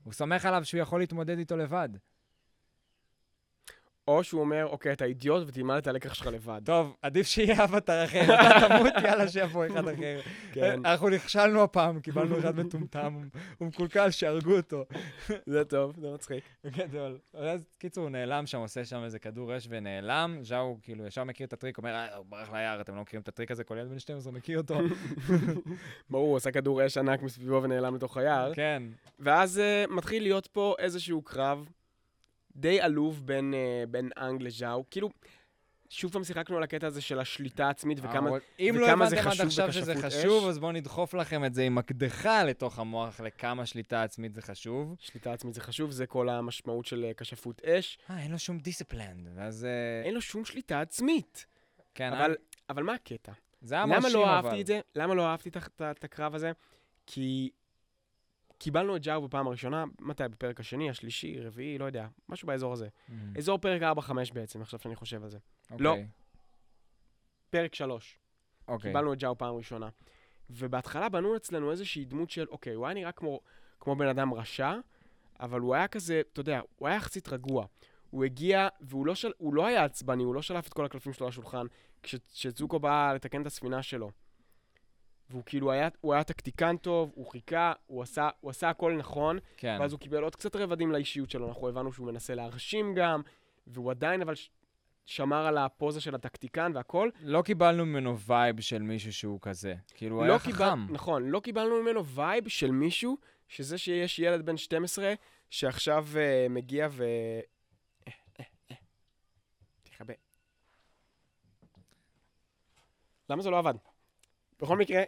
[0.04, 1.90] הוא סומך עליו שהוא יכול להתמודד איתו לבד.
[4.08, 6.62] או שהוא אומר, אוקיי, אתה אידיוט ותלמד את הלקח שלך לבד.
[6.66, 8.24] טוב, עדיף שיהיה אבטר אחר.
[8.24, 10.20] אתה תמות, יאללה, שיבוא אחד אחר.
[10.54, 13.14] כן, אנחנו נכשלנו הפעם, קיבלנו אחד מטומטם,
[13.58, 14.84] הוא- מקולקל, שהרגו אותו.
[15.46, 16.44] זה טוב, זה מצחיק.
[16.66, 17.18] גדול.
[17.34, 20.38] אז קיצור, הוא נעלם שם, עושה שם איזה כדור אש ונעלם.
[20.42, 23.28] ז'או כאילו ישר מכיר את הטריק, אומר, "אה, הוא ברח ליער, אתם לא מכירים את
[23.28, 23.64] הטריק הזה?
[23.64, 24.76] כל ילד בן 12 מכיר אותו.
[26.10, 28.54] ברור, הוא עשה כדור אש ענק מסביבו ונעלם לתוך היער.
[28.54, 28.84] כן.
[29.20, 31.66] ואז uh, מתחיל להיות פה איזשהו קרב
[32.56, 34.84] די עלוב בין, uh, בין אנג לז'או.
[34.92, 35.10] כאילו,
[35.90, 38.30] שוב פעם שיחקנו על הקטע הזה של השליטה העצמית וכמה...
[38.60, 40.50] אם לא וכמה זה הבנתם עד חשוב עכשיו שזה חשוב, אש.
[40.50, 44.96] אז בואו נדחוף לכם את זה עם מקדחה לתוך המוח לכמה שליטה עצמית זה חשוב.
[45.00, 47.98] שליטה עצמית זה חשוב, זה כל המשמעות של אה, כשפות אש.
[48.10, 49.30] אה, אין לו שום דיסציפלנד.
[49.36, 49.66] ואז...
[49.66, 51.46] אה, אין לו שום שליטה עצמית.
[51.96, 52.36] כן, אבל, אה,
[52.70, 53.32] אבל מה הקטע?
[53.62, 54.34] זה היה למה מרשים, לא אבל.
[54.34, 54.80] אהבתי את זה?
[54.96, 55.50] למה לא אהבתי
[55.82, 56.52] את הקרב הזה?
[57.08, 57.50] כי
[58.58, 60.24] קיבלנו את ג'או בפעם הראשונה, מתי?
[60.32, 62.88] בפרק השני, השלישי, רביעי, לא יודע, משהו באזור הזה.
[62.88, 65.38] Mm, אזור פרק 4-5 בעצם, עכשיו שאני חושב על זה.
[65.72, 65.96] אוקיי, לא.
[67.50, 68.18] פרק 3.
[68.68, 68.92] אוקיי.
[68.92, 69.90] קיבלנו את ג'או פעם ראשונה.
[70.50, 73.40] ובהתחלה בנו אצלנו איזושהי דמות של, אוקיי, הוא היה נראה כמו,
[73.80, 74.74] כמו בן אדם רשע,
[75.40, 77.66] אבל הוא היה כזה, אתה יודע, הוא היה יחסית רגוע.
[78.10, 81.28] הוא הגיע, והוא לא, של, לא היה עצבני, הוא לא שלף את כל הקלפים שלו
[81.28, 81.66] לשולחן,
[82.04, 84.12] כש- כשזוקו בא לתקן את הספינה שלו.
[85.30, 89.38] והוא כאילו היה, הוא היה טקטיקן טוב, הוא חיכה, הוא עשה, הוא עשה הכל נכון,
[89.58, 89.78] כן.
[89.80, 91.48] ואז הוא קיבל עוד קצת רבדים לאישיות שלו.
[91.48, 93.22] אנחנו הבנו שהוא מנסה להרשים גם,
[93.68, 94.50] והוא עדיין אבל ש-
[95.06, 97.10] שמר על הפוזה של הטקטיקן והכל.
[97.22, 99.76] לא קיבלנו ממנו vibe של מישהו שהוא כזה.
[99.94, 100.94] כאילו, הוא לא היה קיבל- חכם.
[100.94, 103.18] נכון, לא קיבלנו ממנו vibe של מישהו,
[103.48, 105.14] שזה שיש ילד בן 12
[105.50, 106.18] שעכשיו אה,
[106.50, 107.04] מגיע ו...
[108.08, 108.14] אה,
[108.72, 108.76] אה.
[109.84, 110.14] תכבה.
[113.30, 113.74] למה זה לא עבד?
[114.62, 115.04] בכל מקרה,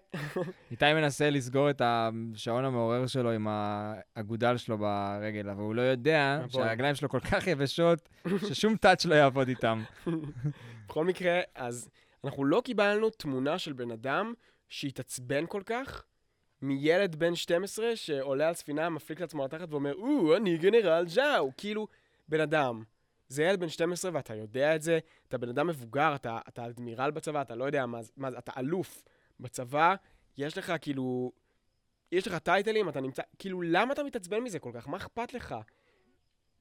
[0.72, 6.40] איתי מנסה לסגור את השעון המעורר שלו עם האגודל שלו ברגל, אבל הוא לא יודע
[6.42, 6.50] בוא.
[6.50, 8.10] שהרגליים שלו כל כך יבשות,
[8.48, 9.84] ששום touch לא יעבוד איתם.
[10.88, 11.90] בכל מקרה, אז
[12.24, 14.34] אנחנו לא קיבלנו תמונה של בן אדם
[14.70, 16.04] שהתעצבן כל כך
[16.62, 21.52] מילד בן 12 שעולה על ספינה, מפליק את עצמו לתחת ואומר, או, אני גנרל ז'או.
[21.58, 21.88] כאילו,
[22.30, 22.84] בן אדם.
[23.30, 27.12] זה ילד בן 12 ואתה יודע את זה, אתה בן אדם מבוגר, אתה, אתה אדמירל
[27.12, 29.04] בצבא, אתה לא יודע מה זה, אתה אלוף
[29.40, 29.96] בצבא,
[30.38, 31.32] יש לך כאילו,
[32.12, 34.88] יש לך טייטלים, אתה נמצא, כאילו, למה אתה מתעצבן מזה כל כך?
[34.88, 35.56] מה אכפת לך?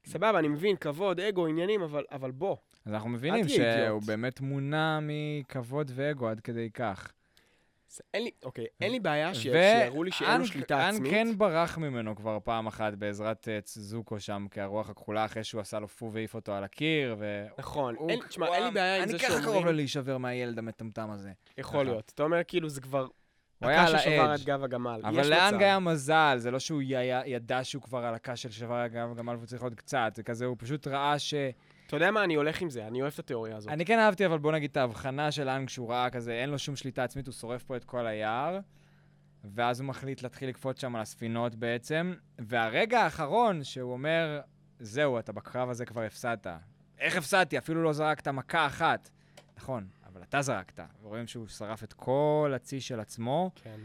[0.06, 2.56] סבבה, אני מבין, כבוד, אגו, עניינים, אבל, אבל בוא.
[2.84, 3.48] אז אנחנו מבינים.
[3.48, 7.12] שהוא באמת מונע מכבוד ואגו עד כדי כך.
[8.14, 11.12] אין לי, אוקיי, אין לי בעיה ש- ו- שיראו לי שאין לו שליטה עצמית.
[11.12, 15.78] כן ברח ממנו כבר פעם אחת בעזרת אה, צזוקו שם כהרוח הכחולה, אחרי שהוא עשה
[15.78, 17.46] לו פו והעיף אותו על הקיר, ו...
[17.58, 20.58] נכון, אין, תשמע, אין לי בעיה עם זה אני ככה קרוב לו שאומרים, להישבר מהילד
[20.58, 21.32] המטומטם הזה.
[21.58, 21.84] יכול.
[21.84, 22.12] להיות.
[22.14, 23.06] אתה אומר, כאילו, זה כבר,
[23.58, 24.40] הוא היה על הקש ששבר האדג'.
[24.40, 25.00] את גב הגמל.
[25.04, 25.62] אבל לאנג.
[25.62, 26.82] היה מזל, זה לא שהוא
[27.26, 30.44] ידע שהוא כבר על הקש של שבר הגב הגמל והוא צריך עוד קצת, זה כזה,
[30.44, 31.34] הוא פשוט ראה ש...
[31.86, 33.72] אתה יודע מה, אני הולך עם זה, אני אוהב את התיאוריה הזאת.
[33.72, 36.58] אני כן אהבתי, אבל בוא נגיד את ההבחנה של אנג, שהוא ראה כזה, אין לו
[36.58, 38.58] שום שליטה עצמית, הוא שורף פה את כל היער,
[39.44, 44.40] ואז הוא מחליט להתחיל לקפוץ שם על הספינות בעצם, והרגע האחרון שהוא אומר,
[44.78, 46.46] זהו, אתה בקרב הזה כבר הפסדת.
[46.98, 47.58] איך הפסדתי?
[47.58, 49.10] אפילו לא זרקת מכה אחת.
[49.56, 50.80] נכון, אבל אתה זרקת.
[51.02, 53.80] ורואים שהוא שרף את כל הצי של עצמו, כן.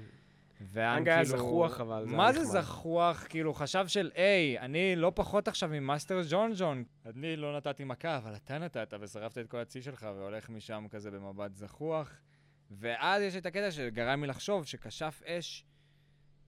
[0.62, 1.38] ואז אנג היה כאילו...
[1.38, 2.44] זחוח, אבל זה מה זה.
[2.44, 3.28] זחוח?
[3.30, 6.84] כאילו, חשב של, היי, אני לא פחות עכשיו ממאסטר ג'ונג ג'ונג.
[7.06, 11.12] אני לא נתתי מכה, אבל אתה נתת, ושרפת את כל הצי שלך, והולך משם כזה
[11.12, 12.12] במבט זחוח.
[12.72, 15.66] ואז יש את הקטע שגרם לי לחשוב שכשף אש,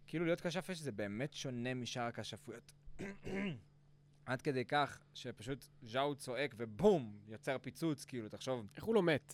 [0.08, 2.72] כאילו להיות כשף אש זה באמת שונה משאר הכשפויות.
[4.26, 9.34] עד כדי כך שפשוט ז'או צועק ובום, יוצר פיצוץ, כאילו, תחשוב, איך הוא לא מת?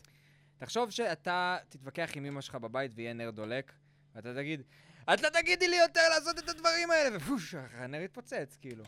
[0.57, 3.73] תחשוב שאתה תתווכח עם אמא שלך בבית ויהיה נר דולק,
[4.16, 4.62] ואתה תגיד,
[5.14, 8.84] את לא תגידי לי יותר לעשות את הדברים האלה, ופוש, הנר יתפוצץ, כאילו.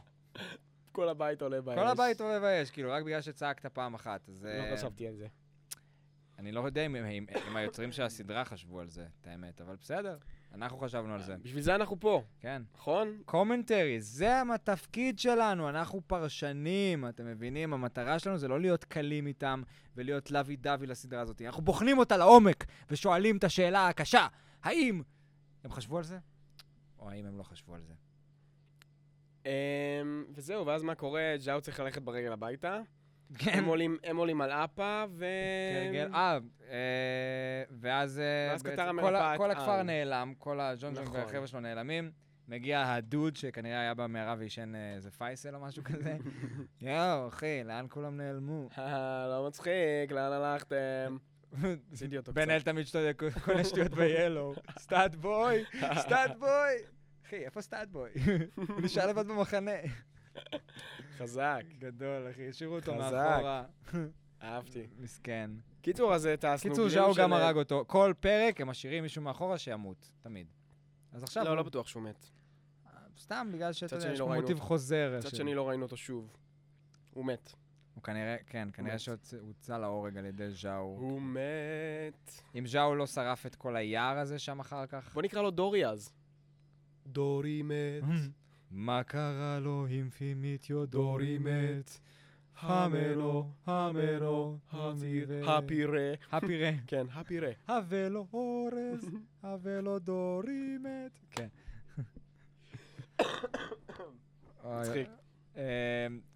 [0.92, 1.76] כל הבית עולה באש.
[1.76, 4.30] כל הבית עולה באש, כאילו, רק בגלל שצעקת פעם אחת.
[4.30, 5.28] אז לא אה, חשבתי על זה.
[6.40, 9.76] אני לא יודע אם, אם, אם היוצרים של הסדרה חשבו על זה, את האמת, אבל
[9.76, 10.18] בסדר.
[10.54, 12.62] אנחנו חשבנו על זה, בשביל זה אנחנו פה, כן.
[12.76, 13.22] נכון?
[13.26, 17.74] קומנטרי, זה התפקיד שלנו, אנחנו פרשנים, אתם מבינים?
[17.74, 19.62] המטרה שלנו זה לא להיות קלים איתם
[19.96, 21.42] ולהיות לוי דווי לסדרה הזאת.
[21.42, 24.28] אנחנו בוחנים אותה לעומק ושואלים את השאלה הקשה,
[24.64, 25.02] האם
[25.64, 26.20] הם חשבו על זה?
[27.00, 27.94] או האם הם לא חשבו על זה?
[29.46, 29.52] אמ,
[30.36, 31.22] וזהו, ואז מה קורה?
[31.46, 32.80] ג'או צריך ללכת ברגל הביתה.
[33.38, 33.52] כן.
[33.58, 35.26] הם עולים- הם עולים על אפה, ו...
[35.74, 36.38] כהרגל- אה,
[36.70, 39.82] אה, ואז אה, ואז בעצם קטרה כל הכפר על.
[39.84, 41.16] נעלם, כל הג'ון ג'ון נכון.
[41.20, 42.12] והחבר'ה שלו נעלמים.
[42.48, 46.18] מגיע הדוד שכנראה היה במערה ועישן אה, איזה פייסל או משהו כזה.
[46.82, 48.70] יואו, אחי, לאן כולם נעלמו?
[49.32, 51.18] לא מצחיק, לאן הלכתם?
[51.94, 52.52] עשיתי אותו בן קצת.
[52.52, 52.86] אל תמיד
[53.46, 54.80] כל השטויות ב-Yellow.
[54.80, 55.64] סטאט בוי,
[56.00, 56.74] סטאט בוי.
[57.26, 58.10] אחי, איפה סטאט בוי?
[58.56, 59.72] הוא נשאר לבד במחנה.
[61.18, 62.96] חזק, גדול, אחי, השאירו אותו.
[62.96, 63.64] מאחורה.
[64.44, 64.88] אהבתי.
[65.00, 65.52] מסכן.
[65.82, 66.70] קיצור, אז טסנו.
[66.72, 67.84] קיצור, גילינו ז'או גם של- הרג אותו.
[67.88, 70.48] כל פרק הם משאירים מישהו מאחורה שימות, תמיד.
[71.12, 71.44] אז עכשיו...
[71.46, 72.26] לא, לא בטוח שהוא מת.
[73.20, 74.60] סתם, בגלל שאתה יודע, יש לא מוטיב.
[74.60, 75.16] חוזר.
[75.18, 76.38] מצד שני לא ראינו אותו שוב.
[77.12, 77.54] הוא מת.
[78.02, 79.00] הוא כנראה, כן, כנראה.
[79.00, 80.96] שהוצא להורג על ידי ז'או.
[81.00, 82.42] הוא מת.
[82.56, 85.14] אם ז'או לא שרף את כל היער הזה שם אחר כך.
[85.14, 86.14] בוא נקרא לו דורי אז.
[87.08, 88.04] דורי מת.
[88.72, 92.00] מה קרה לו עם פימיטיו דורי מת.
[92.60, 95.58] המלו, המלו, המירה.
[95.58, 96.14] הפירה.
[96.32, 96.72] הפירה.
[96.88, 97.52] כן, הפירה.
[97.68, 99.10] הוולו אורז,
[99.42, 101.20] הוולו דורי מת.
[101.32, 101.48] כן.
[104.66, 105.10] מצחיק.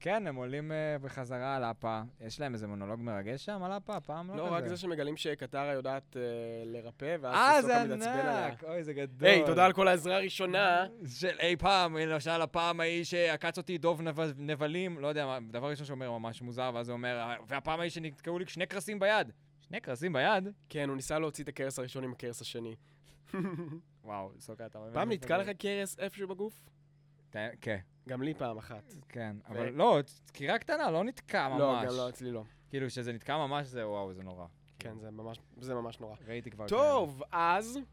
[0.08, 2.02] אה, כן, הם עולים אה, בחזרה על אפה.
[2.22, 4.00] יש להם איזה מונולוג מרגש שם על אפה?
[4.00, 4.54] פעם לא לא.
[4.54, 6.22] רק זה שמגלים שקטרה יודעת אה,
[6.66, 8.48] לרפא, ואז אה, זה סוקה מתעצבן עליה.
[8.48, 8.64] ענק!
[8.64, 9.30] אוי, זה גדול.
[9.30, 10.86] היי, תודה על כל העזרה הראשונה.
[11.20, 15.86] של אי פעם, למשל הפעם ההיא שעקץ אותי דוב נב- נבלים, לא יודע, דבר ראשון
[15.86, 19.32] שאומר ממש מוזר, ואז הוא אומר, והפעם ההיא שנתקעו לי שני קרסים ביד.
[19.62, 20.50] שני קרסים ביד?
[20.70, 22.76] כן, הוא ניסה להוציא את הכרס הראשון עם הכרס השני.
[24.04, 24.80] וואו, סוקה, אתה...
[24.94, 26.54] פעם נתקע לך כרס איפשהו בגוף?
[27.62, 27.78] כן,
[28.10, 28.94] גם לי פעם אחת.
[29.10, 31.60] כן, אבל לא, דקירה קטנה, לא נתקע ממש.
[31.60, 32.44] לא, גם לא, אצלי לא.
[32.70, 34.46] כאילו, כשזה נתקע ממש, זה וואו, זה נורא.
[34.80, 36.16] כן, זה ממש- זה ממש נורא.
[36.28, 36.68] ראיתי כבר...
[36.68, 37.86] טוב, אז, כאלה.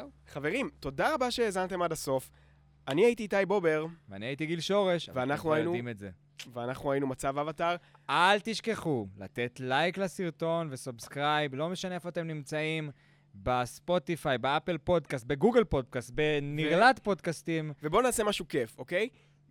[0.00, 0.10] זהו.
[0.26, 2.30] חברים, תודה רבה שהאזנתם עד הסוף.
[2.88, 6.10] אני הייתי איתי בובר, ואני הייתי גיל שורש, ואנחנו היינו- יודעים את זה.
[6.52, 7.76] ואנחנו היינו מצב אבטאר.
[8.10, 12.90] אל תשכחו לתת לייק לסרטון ו subscribe, לא משנה איפה אתם נמצאים,
[13.42, 17.72] בספוטיפיי, באפל פודקאסט, בגוגל פודקאסט, בנרלט פודקאסטים.
[17.82, 19.08] ובואו נעשה משהו כיף, אוקיי?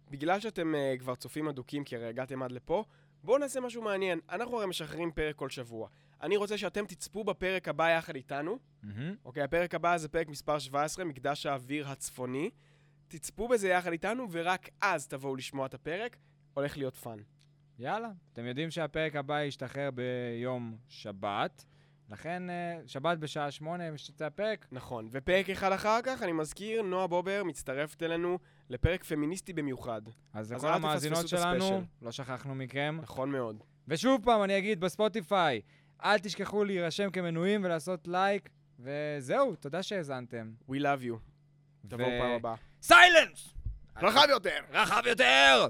[0.10, 2.84] בגלל שאתם אה, כבר צופים אדוקים, כי הרי הגעתם עד לפה,
[3.24, 4.20] בואו נעשה משהו מעניין.
[4.30, 5.88] אנחנו הרי משחררים פרק כל שבוע.
[6.22, 8.60] אני רוצה שאתם תצפו בפרק הבא יחד איתנו.
[8.84, 9.16] מהמם.
[9.26, 12.50] אוקיי, הפרק הבא זה פרק מספר 17, מקדש האוויר הצפוני.
[13.08, 16.18] תצפו בזה יחד איתנו, ורק אז תבואו לשמוע את הפרק.
[16.54, 17.18] הולך להיות fun.
[17.80, 21.66] יאללה, אתם יודעים שהפרק הבא ישתחרר ביום שבת,
[22.10, 24.68] לכן אה, שבת בשעה שמונה יוצא הפרק.
[24.72, 25.10] נכון.
[25.12, 28.40] ופרק אחד אחר כך, אני מזכיר, נועה בובר מצטרפת אלינו
[28.70, 30.02] לפרק פמיניסטי במיוחד.
[30.34, 31.84] אז לכל המאזינות את שלנו.
[32.02, 33.00] לא שכחנו מכם.
[33.02, 33.64] נכון מאוד.
[33.88, 35.62] ושוב פעם, אני אגיד בספוטיפיי,
[36.04, 38.50] אל תשכחו להירשם כמנויים ולעשות לייק,
[38.80, 40.52] וזהו, תודה שהאזנתם.
[40.70, 41.18] We love you.
[41.88, 42.56] תבואו פעם הבאה.
[42.82, 43.54] סיילנס!
[44.02, 44.60] רחב יותר!
[44.72, 45.68] רחב יותר!